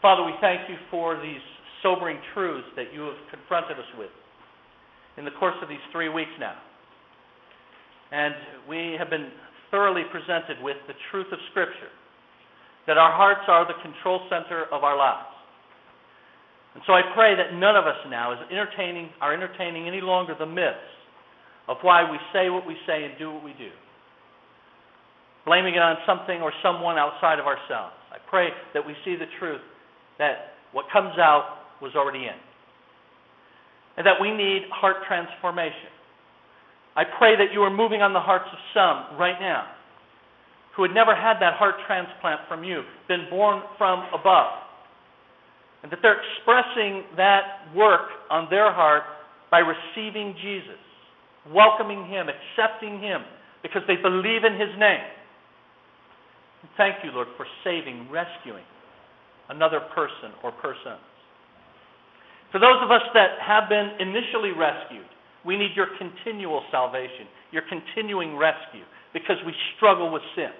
Father, 0.00 0.22
we 0.22 0.32
thank 0.40 0.68
you 0.70 0.76
for 0.90 1.20
these 1.20 1.42
sobering 1.82 2.18
truths 2.32 2.68
that 2.76 2.94
you 2.94 3.02
have 3.02 3.18
confronted 3.30 3.78
us 3.78 3.90
with 3.98 4.10
in 5.16 5.24
the 5.24 5.34
course 5.38 5.56
of 5.60 5.68
these 5.68 5.82
three 5.90 6.08
weeks 6.08 6.30
now. 6.38 6.54
And 8.12 8.34
we 8.68 8.94
have 8.98 9.10
been 9.10 9.28
thoroughly 9.70 10.02
presented 10.12 10.62
with 10.62 10.76
the 10.86 10.94
truth 11.10 11.26
of 11.32 11.38
Scripture 11.50 11.90
that 12.86 12.96
our 12.96 13.10
hearts 13.10 13.42
are 13.48 13.66
the 13.66 13.74
control 13.82 14.22
center 14.30 14.66
of 14.72 14.84
our 14.84 14.96
lives. 14.96 15.34
And 16.74 16.82
so 16.86 16.92
I 16.92 17.02
pray 17.12 17.34
that 17.34 17.58
none 17.58 17.74
of 17.74 17.84
us 17.84 17.98
now 18.08 18.32
is 18.32 18.38
entertaining, 18.50 19.10
are 19.20 19.34
entertaining 19.34 19.88
any 19.88 20.00
longer 20.00 20.34
the 20.38 20.46
myths 20.46 20.78
of 21.66 21.76
why 21.82 22.08
we 22.08 22.18
say 22.32 22.48
what 22.48 22.66
we 22.66 22.76
say 22.86 23.04
and 23.04 23.18
do 23.18 23.32
what 23.32 23.42
we 23.42 23.52
do, 23.58 23.68
blaming 25.44 25.74
it 25.74 25.82
on 25.82 25.96
something 26.06 26.40
or 26.40 26.52
someone 26.62 26.96
outside 26.96 27.40
of 27.40 27.46
ourselves. 27.46 27.98
I 28.14 28.16
pray 28.30 28.48
that 28.72 28.86
we 28.86 28.94
see 29.04 29.16
the 29.16 29.28
truth 29.38 29.60
that 30.18 30.58
what 30.72 30.86
comes 30.92 31.18
out 31.18 31.58
was 31.80 31.92
already 31.96 32.26
in, 32.26 32.38
and 33.96 34.06
that 34.06 34.20
we 34.20 34.30
need 34.30 34.68
heart 34.70 34.96
transformation. 35.06 35.90
I 36.96 37.04
pray 37.18 37.36
that 37.36 37.52
you 37.52 37.62
are 37.62 37.70
moving 37.70 38.02
on 38.02 38.12
the 38.12 38.20
hearts 38.20 38.50
of 38.52 38.58
some 38.74 39.18
right 39.18 39.38
now 39.40 39.66
who 40.74 40.82
had 40.82 40.94
never 40.94 41.14
had 41.14 41.42
that 41.42 41.54
heart 41.54 41.74
transplant 41.86 42.40
from 42.46 42.62
you, 42.62 42.82
been 43.08 43.26
born 43.30 43.62
from 43.76 44.06
above. 44.14 44.62
And 45.82 45.90
that 45.90 45.98
they're 46.02 46.22
expressing 46.22 47.02
that 47.16 47.66
work 47.74 48.10
on 48.30 48.46
their 48.50 48.72
heart 48.72 49.02
by 49.50 49.58
receiving 49.58 50.34
Jesus, 50.42 50.78
welcoming 51.50 52.06
Him, 52.06 52.26
accepting 52.30 53.00
Him, 53.00 53.22
because 53.62 53.82
they 53.86 53.96
believe 53.96 54.44
in 54.44 54.54
His 54.54 54.70
name. 54.78 55.02
Thank 56.76 57.02
you, 57.02 57.10
Lord, 57.10 57.28
for 57.36 57.46
saving, 57.64 58.08
rescuing 58.10 58.64
another 59.48 59.80
person 59.94 60.32
or 60.42 60.52
persons. 60.52 61.00
For 62.52 62.58
those 62.58 62.80
of 62.82 62.90
us 62.90 63.02
that 63.14 63.36
have 63.44 63.68
been 63.68 63.92
initially 64.00 64.52
rescued, 64.56 65.06
we 65.44 65.56
need 65.56 65.76
your 65.76 65.88
continual 65.98 66.62
salvation, 66.70 67.28
your 67.52 67.62
continuing 67.68 68.36
rescue, 68.36 68.84
because 69.12 69.36
we 69.44 69.52
struggle 69.76 70.12
with 70.12 70.22
sin. 70.34 70.52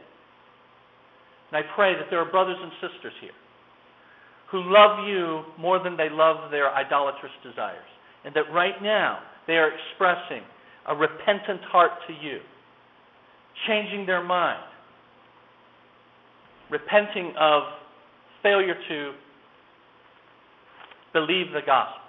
And 1.51 1.65
I 1.65 1.69
pray 1.75 1.95
that 1.95 2.09
there 2.11 2.21
are 2.21 2.31
brothers 2.31 2.59
and 2.61 2.73
sisters 2.81 3.13
here 3.21 3.37
who 4.51 4.63
love 4.65 5.07
you 5.07 5.45
more 5.59 5.83
than 5.83 5.97
they 5.97 6.09
love 6.11 6.51
their 6.51 6.73
idolatrous 6.73 7.33
desires. 7.45 7.89
And 8.25 8.35
that 8.35 8.53
right 8.53 8.83
now 8.83 9.19
they 9.47 9.55
are 9.55 9.71
expressing 9.71 10.43
a 10.89 10.95
repentant 10.95 11.61
heart 11.71 11.93
to 12.07 12.13
you, 12.15 12.41
changing 13.67 14.07
their 14.07 14.23
mind, 14.23 14.65
repenting 16.71 17.35
of 17.39 17.63
failure 18.43 18.75
to 18.89 19.13
believe 21.13 21.53
the 21.53 21.61
gospel. 21.65 22.03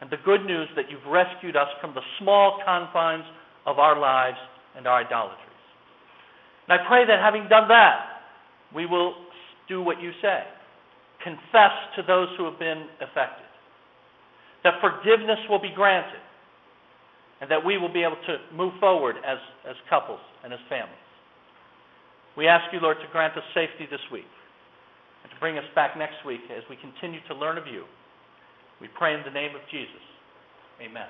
And 0.00 0.10
the 0.10 0.18
good 0.24 0.44
news 0.44 0.68
that 0.76 0.90
you've 0.90 1.06
rescued 1.10 1.56
us 1.56 1.68
from 1.80 1.94
the 1.94 2.02
small 2.18 2.60
confines 2.64 3.24
of 3.66 3.78
our 3.78 3.98
lives 3.98 4.36
and 4.76 4.86
our 4.86 5.00
idolatries. 5.04 5.40
And 6.68 6.78
I 6.80 6.86
pray 6.86 7.06
that 7.06 7.20
having 7.20 7.48
done 7.48 7.68
that, 7.68 8.22
we 8.74 8.86
will 8.86 9.14
do 9.68 9.82
what 9.82 10.00
you 10.00 10.10
say 10.20 10.42
confess 11.22 11.72
to 11.96 12.02
those 12.06 12.28
who 12.36 12.44
have 12.44 12.58
been 12.58 12.84
affected, 13.00 13.48
that 14.62 14.74
forgiveness 14.82 15.38
will 15.48 15.60
be 15.60 15.72
granted, 15.74 16.20
and 17.40 17.50
that 17.50 17.64
we 17.64 17.78
will 17.78 17.92
be 17.92 18.02
able 18.02 18.20
to 18.26 18.36
move 18.54 18.74
forward 18.78 19.16
as, 19.26 19.38
as 19.66 19.74
couples 19.88 20.20
and 20.44 20.52
as 20.52 20.60
families. 20.68 20.92
We 22.36 22.46
ask 22.46 22.64
you, 22.74 22.80
Lord, 22.80 22.98
to 23.00 23.08
grant 23.10 23.38
us 23.38 23.44
safety 23.54 23.88
this 23.90 24.04
week 24.12 24.28
and 25.24 25.32
to 25.32 25.38
bring 25.40 25.58
us 25.58 25.64
back 25.74 25.96
next 25.96 26.24
week 26.26 26.40
as 26.52 26.62
we 26.70 26.76
continue 26.76 27.20
to 27.28 27.34
learn 27.34 27.58
of 27.58 27.66
you. 27.66 27.84
We 28.80 28.88
pray 28.96 29.14
in 29.14 29.24
the 29.24 29.32
name 29.32 29.56
of 29.56 29.62
Jesus. 29.72 30.04
Amen. 30.80 31.08